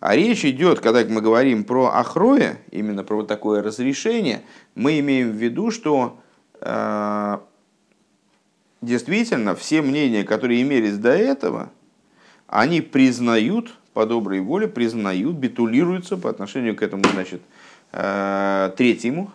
А 0.00 0.14
речь 0.14 0.44
идет, 0.44 0.78
когда 0.78 1.04
мы 1.04 1.20
говорим 1.20 1.64
про 1.64 1.86
ахроя, 1.86 2.58
именно 2.70 3.02
про 3.02 3.16
вот 3.16 3.26
такое 3.26 3.62
разрешение, 3.62 4.42
мы 4.76 5.00
имеем 5.00 5.32
в 5.32 5.34
виду, 5.34 5.72
что 5.72 6.20
э, 6.60 7.38
действительно 8.80 9.54
все 9.54 9.82
мнения, 9.82 10.24
которые 10.24 10.62
имелись 10.62 10.98
до 10.98 11.10
этого, 11.10 11.70
они 12.46 12.80
признают 12.80 13.74
по 13.92 14.06
доброй 14.06 14.40
воле 14.40 14.68
признают, 14.68 15.34
битулируются 15.36 16.16
по 16.16 16.30
отношению 16.30 16.76
к 16.76 16.82
этому, 16.82 17.02
значит, 17.12 17.42
э, 17.92 18.70
третьему, 18.76 19.32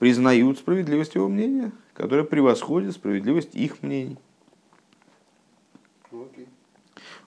признают 0.00 0.58
справедливость 0.58 1.14
его 1.14 1.28
мнения, 1.28 1.70
которое 1.94 2.24
превосходит 2.24 2.94
справедливость 2.94 3.54
их 3.54 3.82
мнений. 3.82 4.18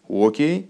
Окей. 0.10 0.68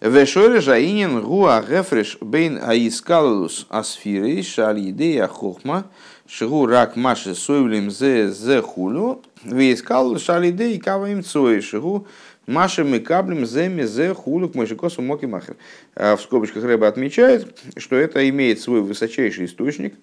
Вешоре 0.00 0.60
жаинин 0.60 1.20
гуа 1.20 1.62
гефреш 1.62 2.18
бейн 2.20 2.60
аискалус 2.62 3.66
асфирей 3.70 4.42
шалидея 4.42 5.26
хохма 5.26 5.86
шгу 6.28 6.66
рак 6.66 6.94
маши 6.96 7.34
сойлем 7.34 7.90
зе 7.90 8.30
зе 8.30 8.62
хулю 8.62 9.22
вейскалус 9.52 10.22
шалидей 10.22 10.78
каваим 10.78 11.22
цой 11.22 11.60
шгу 11.60 12.06
Маша 12.46 12.84
мы 12.84 13.00
каблем 13.00 13.44
земи 13.44 13.82
зе 13.82 14.14
хулук 14.14 14.54
мышикосу 14.54 15.02
моки 15.02 15.26
махер. 15.26 15.56
В 15.96 16.18
скобочках 16.18 16.62
Рэба 16.62 16.86
отмечает, 16.86 17.58
что 17.76 17.96
это 17.96 18.28
имеет 18.28 18.60
свой 18.60 18.82
высочайший 18.82 19.46
источник, 19.46 19.94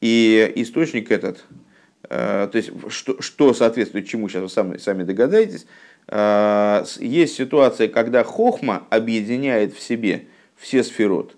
и 0.00 0.50
источник 0.56 1.10
этот, 1.10 1.44
э, 2.08 2.48
то 2.50 2.56
есть 2.56 2.70
что, 2.88 3.20
что 3.20 3.52
соответствует 3.52 4.08
чему, 4.08 4.28
сейчас 4.28 4.42
вы 4.42 4.48
сами, 4.48 4.76
сами 4.78 5.02
догадаетесь, 5.02 5.66
э, 6.08 6.84
есть 7.00 7.36
ситуация, 7.36 7.88
когда 7.88 8.24
хохма 8.24 8.86
объединяет 8.88 9.74
в 9.74 9.80
себе 9.80 10.24
все 10.56 10.82
сферот. 10.82 11.36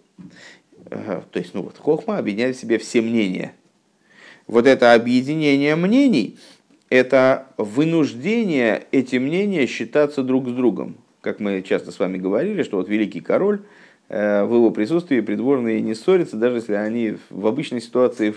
То 0.88 1.26
есть, 1.34 1.52
ну 1.54 1.62
вот, 1.62 1.76
хохма 1.78 2.18
объединяет 2.18 2.56
в 2.56 2.60
себе 2.60 2.78
все 2.78 3.02
мнения. 3.02 3.52
Вот 4.46 4.68
это 4.68 4.94
объединение 4.94 5.74
мнений– 5.74 6.38
это 6.90 7.46
вынуждение 7.56 8.86
эти 8.92 9.16
мнения 9.16 9.66
считаться 9.66 10.22
друг 10.22 10.48
с 10.48 10.52
другом. 10.52 10.96
Как 11.20 11.40
мы 11.40 11.62
часто 11.62 11.90
с 11.90 11.98
вами 11.98 12.18
говорили, 12.18 12.62
что 12.62 12.76
вот 12.76 12.88
великий 12.88 13.20
король, 13.20 13.62
э, 14.08 14.44
в 14.44 14.54
его 14.54 14.70
присутствии 14.70 15.20
придворные 15.20 15.80
не 15.80 15.94
ссорятся, 15.94 16.36
даже 16.36 16.56
если 16.56 16.74
они 16.74 17.16
в 17.30 17.46
обычной 17.46 17.80
ситуации, 17.80 18.34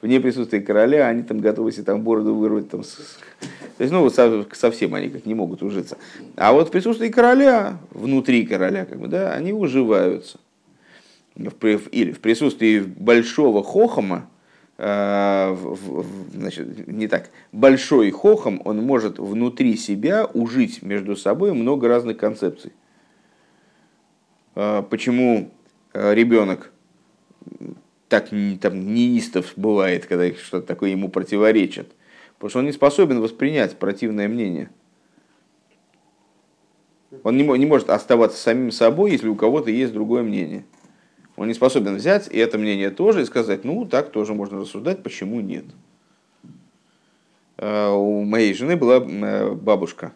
вне 0.00 0.20
присутствия 0.20 0.60
короля, 0.60 1.08
они 1.08 1.22
там 1.22 1.40
готовы 1.40 1.72
себе 1.72 1.84
там 1.84 2.02
бороду 2.02 2.34
вырвать. 2.34 2.70
Там, 2.70 2.82
то 2.82 3.84
есть, 3.84 3.92
ну, 3.92 4.08
совсем 4.54 4.94
они 4.94 5.10
как 5.10 5.26
не 5.26 5.34
могут 5.34 5.62
ужиться. 5.62 5.98
А 6.36 6.52
вот 6.52 6.68
в 6.68 6.70
присутствии 6.70 7.08
короля, 7.08 7.78
внутри 7.90 8.46
короля, 8.46 8.86
как 8.86 8.98
бы, 8.98 9.08
да, 9.08 9.34
они 9.34 9.52
уживаются. 9.52 10.38
Или 11.36 12.12
в 12.12 12.20
присутствии 12.20 12.80
большого 12.80 13.62
хохома, 13.62 14.28
значит, 16.32 16.88
не 16.88 17.06
так, 17.06 17.28
большой 17.52 18.10
хохом, 18.10 18.62
он 18.64 18.78
может 18.78 19.18
внутри 19.18 19.76
себя 19.76 20.24
ужить 20.24 20.80
между 20.80 21.16
собой 21.16 21.52
много 21.52 21.86
разных 21.86 22.16
концепций. 22.16 22.72
Э, 24.54 24.82
почему 24.88 25.50
э, 25.92 26.14
ребенок 26.14 26.72
так 28.08 28.30
там, 28.62 28.94
неистов 28.94 29.52
бывает, 29.56 30.06
когда 30.06 30.32
что-то 30.34 30.66
такое 30.66 30.90
ему 30.90 31.10
противоречит? 31.10 31.92
Потому 32.34 32.48
что 32.48 32.58
он 32.60 32.64
не 32.64 32.72
способен 32.72 33.20
воспринять 33.20 33.76
противное 33.76 34.28
мнение. 34.28 34.70
Он 37.22 37.36
не, 37.36 37.42
не 37.42 37.66
может 37.66 37.90
оставаться 37.90 38.38
самим 38.38 38.70
собой, 38.70 39.10
если 39.10 39.28
у 39.28 39.34
кого-то 39.34 39.70
есть 39.70 39.92
другое 39.92 40.22
мнение. 40.22 40.64
Он 41.40 41.48
не 41.48 41.54
способен 41.54 41.96
взять 41.96 42.28
и 42.30 42.36
это 42.36 42.58
мнение 42.58 42.90
тоже 42.90 43.22
и 43.22 43.24
сказать, 43.24 43.64
ну, 43.64 43.86
так 43.86 44.10
тоже 44.10 44.34
можно 44.34 44.60
рассуждать, 44.60 45.02
почему 45.02 45.40
нет. 45.40 45.64
А, 47.56 47.94
у 47.94 48.24
моей 48.24 48.52
жены 48.52 48.76
была 48.76 48.96
э, 48.98 49.50
бабушка. 49.52 50.12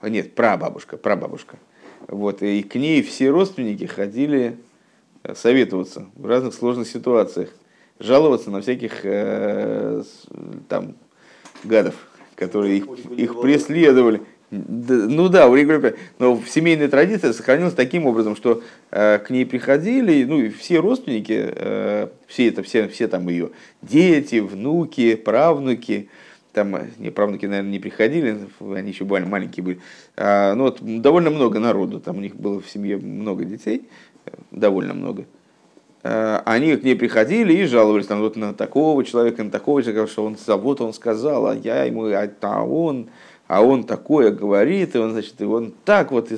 А, 0.00 0.08
нет, 0.08 0.34
прабабушка, 0.34 0.96
прабабушка. 0.96 1.56
Вот, 2.08 2.42
и 2.42 2.64
к 2.64 2.74
ней 2.74 3.00
все 3.02 3.30
родственники 3.30 3.84
ходили 3.84 4.58
э, 5.22 5.36
советоваться 5.36 6.06
в 6.16 6.26
разных 6.26 6.52
сложных 6.52 6.88
ситуациях, 6.88 7.50
жаловаться 8.00 8.50
на 8.50 8.60
всяких 8.60 9.02
э, 9.04 10.02
там 10.68 10.96
гадов, 11.62 11.94
которые 12.34 12.78
их, 12.78 12.88
их 13.16 13.40
преследовали. 13.40 14.20
Ну 14.50 15.28
да, 15.28 15.48
у 15.48 15.54
Ригоря, 15.54 15.94
но 16.18 16.34
в 16.34 16.48
семейной 16.48 16.88
традиции 16.88 17.30
сохранилась 17.30 17.74
таким 17.74 18.06
образом, 18.06 18.34
что 18.34 18.62
э, 18.90 19.18
к 19.18 19.30
ней 19.30 19.46
приходили, 19.46 20.24
ну 20.24 20.40
и 20.40 20.48
все 20.48 20.80
родственники, 20.80 21.52
э, 21.54 22.08
все 22.26 22.48
это, 22.48 22.64
все, 22.64 22.88
все 22.88 23.06
там 23.06 23.28
ее 23.28 23.50
дети, 23.80 24.40
внуки, 24.40 25.14
правнуки, 25.14 26.08
там 26.52 26.76
не, 26.98 27.10
правнуки, 27.10 27.46
наверное, 27.46 27.70
не 27.70 27.78
приходили, 27.78 28.48
они 28.60 28.90
еще 28.90 29.04
буквально 29.04 29.28
маленькие 29.28 29.62
были. 29.62 29.80
А, 30.16 30.54
ну 30.54 30.64
вот 30.64 30.80
довольно 30.80 31.30
много 31.30 31.60
народу, 31.60 32.00
там 32.00 32.18
у 32.18 32.20
них 32.20 32.34
было 32.34 32.60
в 32.60 32.68
семье 32.68 32.96
много 32.96 33.44
детей, 33.44 33.88
довольно 34.50 34.94
много. 34.94 35.26
А, 36.02 36.42
они 36.44 36.74
к 36.76 36.82
ней 36.82 36.96
приходили 36.96 37.52
и 37.52 37.66
жаловались 37.66 38.06
там, 38.06 38.20
вот 38.20 38.34
на 38.34 38.52
такого 38.52 39.04
человека, 39.04 39.44
на 39.44 39.50
такого 39.50 39.82
человека, 39.82 40.10
что 40.10 40.24
он, 40.24 40.36
вот 40.46 40.80
он 40.80 40.92
сказал, 40.92 41.46
а 41.46 41.54
я 41.54 41.84
ему, 41.84 42.06
а, 42.06 42.28
а 42.40 42.64
он, 42.64 43.10
а 43.50 43.62
он 43.62 43.82
такое 43.82 44.30
говорит, 44.30 44.94
и 44.94 44.98
он, 44.98 45.10
значит, 45.10 45.40
и 45.40 45.44
он 45.44 45.74
так 45.84 46.12
вот, 46.12 46.30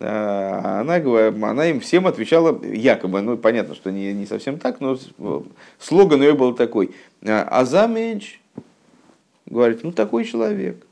а 0.00 0.80
она, 0.80 0.94
она 1.50 1.66
им 1.66 1.80
всем 1.80 2.06
отвечала 2.06 2.64
якобы, 2.64 3.20
ну 3.20 3.36
понятно, 3.36 3.74
что 3.74 3.92
не, 3.92 4.14
не 4.14 4.24
совсем 4.24 4.58
так, 4.58 4.80
но 4.80 4.96
слоган 5.78 6.22
ее 6.22 6.32
был 6.32 6.54
такой, 6.54 6.94
а 7.22 7.66
за 7.66 7.86
меньше 7.86 8.38
говорит, 9.44 9.84
ну 9.84 9.92
такой 9.92 10.24
человек. 10.24 10.82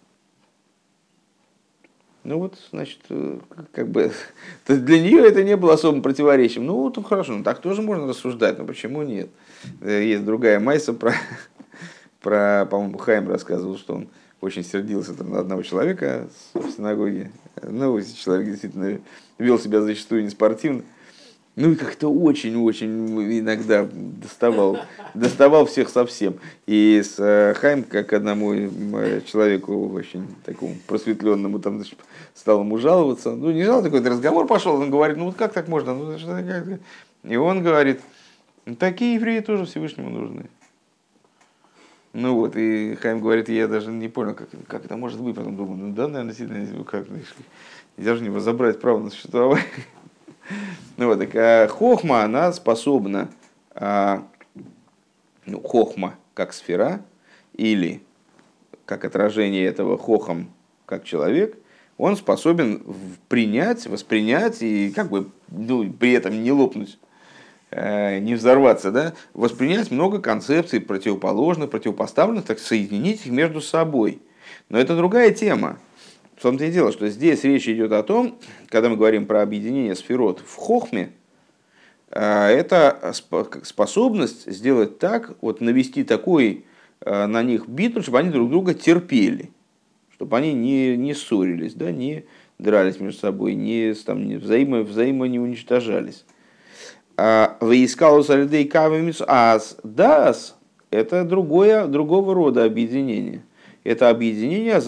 Ну 2.24 2.40
вот, 2.40 2.58
значит, 2.70 2.98
э, 3.08 3.38
как 3.72 3.88
бы 3.88 4.12
для 4.68 5.00
нее 5.00 5.26
это 5.26 5.42
не 5.44 5.56
было 5.56 5.72
особым 5.72 6.02
противоречием. 6.02 6.66
Ну, 6.66 6.74
вот 6.74 7.02
хорошо, 7.06 7.32
ну 7.32 7.42
так 7.42 7.60
тоже 7.60 7.80
можно 7.80 8.06
рассуждать, 8.06 8.58
но 8.58 8.66
почему 8.66 9.02
нет? 9.02 9.30
Э, 9.80 10.04
есть 10.04 10.26
другая 10.26 10.60
майса 10.60 10.92
про, 10.92 11.14
про 12.20 12.66
по-моему, 12.66 12.98
Хайм 12.98 13.30
рассказывал, 13.30 13.78
что 13.78 13.94
он 13.94 14.08
очень 14.40 14.64
сердился 14.64 15.14
там, 15.14 15.30
на 15.30 15.40
одного 15.40 15.62
человека 15.62 16.28
в 16.54 16.70
синагоге. 16.70 17.30
Ну, 17.62 18.00
человек 18.00 18.48
действительно 18.48 19.00
вел 19.38 19.58
себя 19.58 19.80
зачастую 19.80 20.24
неспортивно. 20.24 20.82
Ну 21.56 21.72
и 21.72 21.74
как-то 21.74 22.06
очень-очень 22.06 23.40
иногда 23.40 23.84
доставал, 23.92 24.78
доставал 25.14 25.66
всех 25.66 25.88
совсем. 25.88 26.36
И 26.66 27.02
с 27.04 27.16
э, 27.18 27.54
Хайм, 27.54 27.82
как 27.82 28.12
одному 28.12 28.54
э, 28.54 29.22
человеку 29.26 29.88
очень 29.90 30.28
такому 30.44 30.76
просветленному, 30.86 31.58
там 31.58 31.78
значит, 31.78 31.98
стал 32.36 32.60
ему 32.60 32.78
жаловаться. 32.78 33.32
Ну 33.32 33.50
не 33.50 33.64
жаловаться, 33.64 33.90
такой 33.90 34.08
разговор 34.08 34.46
пошел, 34.46 34.76
он 34.76 34.88
говорит, 34.88 35.16
ну 35.16 35.24
вот 35.24 35.34
как 35.34 35.52
так 35.52 35.66
можно? 35.66 35.94
Ну? 35.94 36.16
И 37.24 37.36
он 37.36 37.64
говорит, 37.64 38.02
«Ну, 38.64 38.76
такие 38.76 39.14
евреи 39.14 39.40
тоже 39.40 39.64
Всевышнему 39.64 40.10
нужны. 40.10 40.44
Ну 42.12 42.34
вот, 42.34 42.56
и 42.56 42.94
Хайм 42.96 43.20
говорит, 43.20 43.48
я 43.48 43.68
даже 43.68 43.90
не 43.90 44.08
понял, 44.08 44.34
как, 44.34 44.48
как 44.66 44.84
это 44.84 44.96
может 44.96 45.20
быть. 45.20 45.36
Потом 45.36 45.56
думаю, 45.56 45.76
ну 45.76 45.92
да, 45.92 46.08
наверное, 46.08 46.34
действительно, 46.34 46.84
как, 46.84 47.06
знаешь, 47.06 47.34
нельзя 47.96 48.14
же 48.14 48.28
не 48.28 48.40
забрать 48.40 48.80
право 48.80 48.98
на 48.98 49.10
существование. 49.10 49.64
Ну 50.96 51.06
вот, 51.06 51.20
так 51.20 51.30
а 51.36 51.68
хохма, 51.68 52.24
она 52.24 52.52
способна, 52.52 53.28
а, 53.72 54.26
ну, 55.46 55.60
хохма 55.60 56.16
как 56.34 56.52
сфера, 56.52 57.02
или 57.52 58.02
как 58.86 59.04
отражение 59.04 59.66
этого 59.66 59.98
хохом 59.98 60.50
как 60.86 61.04
человек, 61.04 61.58
он 61.98 62.16
способен 62.16 62.82
принять, 63.28 63.86
воспринять 63.86 64.62
и 64.62 64.90
как 64.90 65.10
бы 65.10 65.28
ну, 65.48 65.92
при 65.92 66.12
этом 66.12 66.42
не 66.42 66.50
лопнуть, 66.50 66.98
не 67.70 68.34
взорваться, 68.34 68.90
да, 68.90 69.14
воспринять 69.34 69.90
много 69.90 70.20
концепций 70.20 70.80
противоположных, 70.80 71.68
противопоставленных, 71.68 72.44
так 72.44 72.58
соединить 72.58 73.26
их 73.26 73.32
между 73.32 73.60
собой. 73.60 74.20
Но 74.68 74.78
это 74.78 74.96
другая 74.96 75.32
тема. 75.32 75.78
В 76.38 76.42
том-то 76.42 76.66
и 76.66 76.70
дело, 76.70 76.92
что 76.92 77.08
здесь 77.08 77.42
речь 77.42 77.68
идет 77.68 77.90
о 77.90 78.04
том, 78.04 78.38
когда 78.68 78.88
мы 78.88 78.96
говорим 78.96 79.26
про 79.26 79.42
объединение 79.42 79.96
сферот 79.96 80.40
в 80.40 80.54
хохме, 80.54 81.10
э, 82.10 82.20
это 82.20 83.12
способность 83.64 84.48
сделать 84.50 85.00
так, 85.00 85.34
вот 85.40 85.60
навести 85.60 86.04
такой 86.04 86.64
э, 87.00 87.26
на 87.26 87.42
них 87.42 87.66
битву, 87.66 88.02
чтобы 88.02 88.20
они 88.20 88.30
друг 88.30 88.50
друга 88.50 88.72
терпели, 88.72 89.50
чтобы 90.12 90.36
они 90.36 90.52
не, 90.52 90.96
не 90.96 91.12
ссорились, 91.12 91.74
да, 91.74 91.90
не 91.90 92.24
дрались 92.60 93.00
между 93.00 93.18
собой, 93.18 93.54
не, 93.54 93.92
там, 93.94 94.28
не 94.28 94.36
взаимо, 94.36 94.82
взаимо 94.82 95.26
не 95.26 95.40
уничтожались. 95.40 96.24
А 97.20 97.56
Выискалус 97.60 98.30
альдей 98.30 98.66
кавимис 98.66 99.20
ас 99.26 99.76
дас– 99.82 100.56
это 100.90 101.24
другое, 101.24 101.86
другого 101.86 102.32
рода 102.32 102.64
объединение 102.64 103.42
это 103.88 104.10
объединение, 104.10 104.80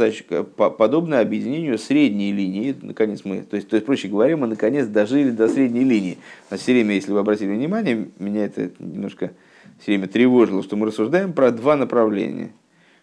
подобное 0.57 1.23
объединению 1.23 1.79
средней 1.79 2.33
линии. 2.33 2.77
Наконец 2.83 3.23
мы, 3.25 3.43
то 3.43 3.57
есть, 3.57 3.69
то 3.69 3.77
есть, 3.77 3.87
проще 3.87 4.09
говоря, 4.09 4.37
мы 4.37 4.47
наконец 4.47 4.87
дожили 4.87 5.31
до 5.31 5.49
средней 5.49 5.85
линии. 5.85 6.19
На 6.51 6.59
все 6.59 6.73
время, 6.73 6.95
если 6.95 7.13
вы 7.13 7.21
обратили 7.21 7.51
внимание, 7.51 8.09
меня 8.19 8.45
это 8.45 8.71
немножко 8.79 9.31
все 9.79 9.93
время 9.93 10.07
тревожило, 10.07 10.63
что 10.63 10.77
мы 10.77 10.87
рассуждаем 10.87 11.33
про 11.33 11.51
два 11.51 11.77
направления. 11.77 12.51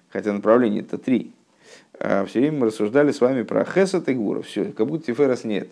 Хотя 0.09 0.33
направлений 0.33 0.81
это 0.81 0.99
три. 0.99 1.31
А 1.99 2.25
все 2.25 2.41
время 2.41 2.59
мы 2.59 2.67
рассуждали 2.67 3.11
с 3.11 3.19
вами 3.19 3.41
про 3.41 3.65
Хесат 3.65 4.07
и 4.09 4.13
Гура. 4.13 4.43
Все, 4.43 4.65
как 4.65 4.85
будто 4.85 5.07
Тиферас 5.07 5.43
нет. 5.43 5.69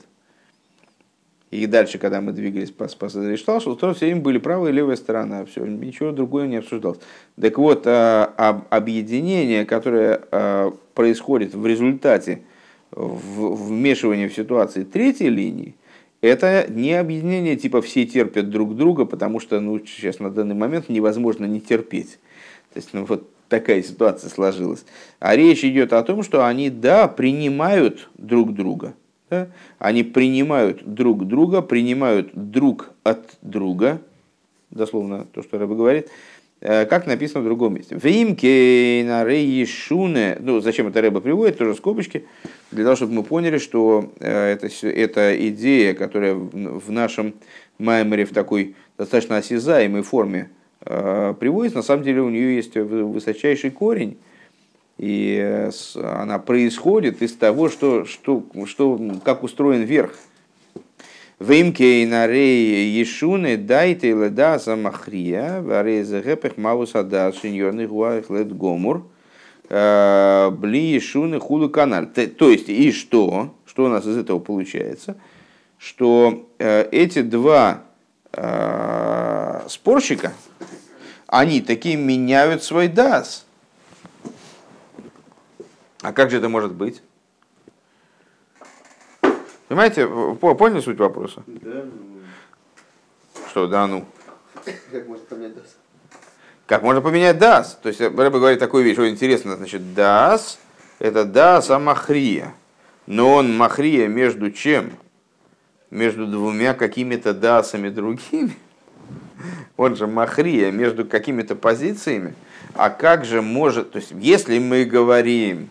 И 1.51 1.67
дальше, 1.67 1.99
когда 1.99 2.21
мы 2.21 2.31
двигались 2.31 2.71
по 2.71 2.87
что 2.89 3.75
тоже 3.75 3.95
все 3.95 4.07
время 4.07 4.21
были 4.21 4.39
правая 4.39 4.71
и 4.71 4.73
левая 4.73 4.95
сторона, 4.95 5.45
все, 5.45 5.65
ничего 5.65 6.11
другое 6.11 6.47
не 6.47 6.57
обсуждалось. 6.57 6.99
Так 7.39 7.57
вот, 7.57 7.83
а, 7.85 8.65
объединение, 8.69 9.65
которое 9.65 10.21
а, 10.31 10.73
происходит 10.95 11.53
в 11.53 11.65
результате 11.65 12.41
вмешивания 12.91 14.27
в 14.27 14.33
ситуации 14.33 14.83
третьей 14.83 15.29
линии, 15.29 15.75
это 16.21 16.65
не 16.67 16.93
объединение 16.93 17.55
типа 17.55 17.81
все 17.81 18.05
терпят 18.05 18.49
друг 18.49 18.75
друга, 18.75 19.05
потому 19.05 19.39
что 19.39 19.59
ну, 19.59 19.79
сейчас 19.85 20.19
на 20.19 20.31
данный 20.31 20.55
момент 20.55 20.89
невозможно 20.89 21.45
не 21.45 21.61
терпеть. 21.61 22.17
То 22.73 22.79
есть 22.79 22.89
ну, 22.93 23.05
вот 23.05 23.29
такая 23.49 23.83
ситуация 23.83 24.29
сложилась. 24.29 24.85
А 25.19 25.35
речь 25.35 25.63
идет 25.63 25.93
о 25.93 26.01
том, 26.01 26.23
что 26.23 26.47
они, 26.47 26.71
да, 26.71 27.07
принимают 27.07 28.09
друг 28.17 28.53
друга– 28.55 28.95
да? 29.35 29.47
Они 29.79 30.03
принимают 30.03 30.83
друг 30.85 31.27
друга, 31.27 31.61
принимают 31.61 32.31
друг 32.33 32.91
от 33.03 33.37
друга, 33.41 34.01
дословно 34.71 35.25
то, 35.33 35.43
что 35.43 35.57
Рэба 35.57 35.75
говорит, 35.75 36.09
э, 36.61 36.85
как 36.85 37.07
написано 37.07 37.41
в 37.41 37.45
другом 37.45 37.75
месте. 37.75 37.97
Вимке 38.01 39.03
на 39.05 39.25
рейшуне, 39.25 40.37
ну 40.39 40.59
зачем 40.61 40.87
это 40.87 41.01
Рэба 41.01 41.21
приводит, 41.21 41.57
тоже 41.57 41.75
скобочки, 41.75 42.25
для 42.71 42.83
того, 42.83 42.95
чтобы 42.95 43.13
мы 43.13 43.23
поняли, 43.23 43.57
что 43.57 44.11
э, 44.19 44.53
это, 44.53 44.67
это 44.87 45.47
идея, 45.49 45.93
которая 45.93 46.33
в 46.33 46.91
нашем 46.91 47.33
маймере 47.77 48.25
в 48.25 48.33
такой 48.33 48.75
достаточно 48.97 49.37
осязаемой 49.37 50.01
форме 50.01 50.49
э, 50.81 51.33
приводится, 51.39 51.77
на 51.77 51.83
самом 51.83 52.03
деле 52.03 52.21
у 52.21 52.29
нее 52.29 52.55
есть 52.55 52.75
высочайший 52.75 53.71
корень, 53.71 54.17
и 54.97 55.37
э, 55.41 55.71
она 56.01 56.39
происходит 56.39 57.21
из 57.21 57.33
того, 57.35 57.69
что, 57.69 58.05
что, 58.05 58.43
что, 58.65 58.99
как 59.23 59.43
устроен 59.43 59.83
верх. 59.83 60.15
Вимке 61.39 62.07
на 62.07 62.27
рей 62.27 62.89
ешуны 62.91 63.57
дайте 63.57 64.11
леда 64.11 64.57
замахрия, 64.57 65.61
варей 65.61 66.03
загепех 66.03 66.55
маус 66.55 66.95
адас 66.95 67.37
шиньорный 67.37 67.87
гуах 67.87 68.29
лед 68.29 68.55
гомур, 68.55 69.05
э, 69.69 70.49
бли 70.51 70.93
ешуны 70.93 71.39
худу 71.39 71.69
канал. 71.69 72.05
То 72.05 72.49
есть, 72.49 72.69
и 72.69 72.91
что? 72.93 73.53
Что 73.65 73.85
у 73.85 73.89
нас 73.89 74.05
из 74.05 74.15
этого 74.15 74.39
получается? 74.39 75.17
Что 75.77 76.47
э, 76.57 76.87
эти 76.91 77.21
два 77.21 77.81
спорщика, 79.69 80.33
они 81.25 81.61
такие 81.61 81.95
меняют 81.95 82.63
свой 82.63 82.89
дас– 82.89 83.45
как 86.15 86.31
же 86.31 86.37
это 86.37 86.49
может 86.49 86.73
быть? 86.73 87.03
Понимаете, 89.67 90.07
поняли 90.07 90.79
суть 90.79 90.97
вопроса? 90.97 91.43
Да. 91.45 91.85
Что, 93.49 93.67
да, 93.67 93.87
ну? 93.87 94.05
Как 94.91 95.07
можно 95.07 95.25
поменять 95.25 95.55
дас? 95.55 95.77
Как 96.65 96.81
можно 96.81 97.01
поменять 97.01 97.37
дас? 97.37 97.79
То 97.81 97.89
есть, 97.89 98.01
Рэба 98.01 98.39
говорит 98.39 98.59
такую 98.59 98.83
вещь, 98.83 98.95
что 98.95 99.09
интересно, 99.09 99.55
значит, 99.55 99.93
дас– 99.93 100.59
это 100.99 101.25
дас 101.25 101.69
амахрия. 101.69 102.53
Но 103.05 103.33
он 103.33 103.55
махрия 103.55 104.07
между 104.07 104.49
чем? 104.51 104.93
Между 105.91 106.25
двумя 106.25 106.73
какими-то 106.73 107.33
дасами 107.33 107.89
другими. 107.89 108.57
Он 109.77 109.95
же 109.95 110.07
махрия 110.07 110.71
между 110.71 111.05
какими-то 111.05 111.55
позициями. 111.55 112.33
А 112.73 112.89
как 112.89 113.25
же 113.25 113.41
может, 113.41 113.91
то 113.91 113.99
есть, 113.99 114.11
если 114.11 114.57
мы 114.59 114.85
говорим, 114.85 115.69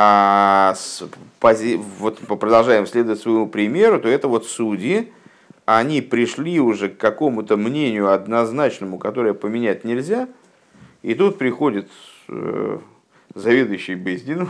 а 0.00 0.74
с 0.76 1.02
пози... 1.40 1.74
вот 1.98 2.20
продолжаем 2.20 2.86
следовать 2.86 3.20
своему 3.20 3.48
примеру, 3.48 4.00
то 4.00 4.06
это 4.06 4.28
вот 4.28 4.46
судьи, 4.46 5.12
они 5.64 6.02
пришли 6.02 6.60
уже 6.60 6.88
к 6.88 6.98
какому-то 6.98 7.56
мнению 7.56 8.12
однозначному, 8.12 9.00
которое 9.00 9.34
поменять 9.34 9.82
нельзя, 9.82 10.28
и 11.02 11.16
тут 11.16 11.36
приходит 11.36 11.90
э, 12.28 12.78
заведующий 13.34 13.96
Бездин, 13.96 14.48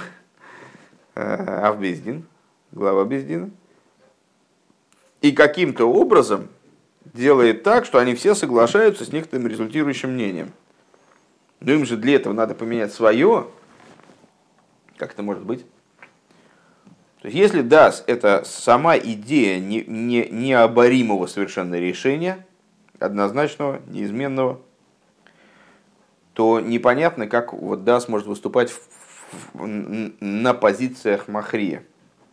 э, 1.15 1.63
Авбездин, 1.65 2.27
глава 2.73 3.07
Бездина, 3.07 3.49
и 5.23 5.33
каким-то 5.33 5.87
образом 5.87 6.49
делает 7.07 7.63
так, 7.63 7.87
что 7.87 7.99
они 7.99 8.15
все 8.15 8.35
соглашаются 8.35 9.07
с 9.07 9.13
некоторым 9.13 9.47
результирующим 9.47 10.13
мнением. 10.13 10.53
Но 11.61 11.73
им 11.73 11.87
же 11.87 11.97
для 11.97 12.17
этого 12.17 12.35
надо 12.35 12.55
поменять 12.55 12.93
свое, 12.93 13.47
Как 14.99 15.13
это 15.13 15.23
может 15.23 15.45
быть? 15.45 15.65
То 17.23 17.29
есть, 17.29 17.37
если 17.37 17.63
DAS– 17.65 18.05
это 18.07 18.43
сама 18.45 18.99
идея 18.99 19.59
не, 19.59 19.83
не, 19.85 20.29
необоримого 20.29 21.27
совершенно 21.27 21.77
решения, 21.77 22.47
однозначного, 22.99 23.81
неизменного, 23.87 24.61
то 26.35 26.61
непонятно, 26.61 27.27
как 27.27 27.53
вот 27.53 27.81
DAS 27.81 28.05
может 28.09 28.27
выступать 28.27 28.71
в, 28.71 28.81
в, 29.55 29.67
на 30.21 30.55
позициях 30.55 31.29
Махрия– 31.29 31.83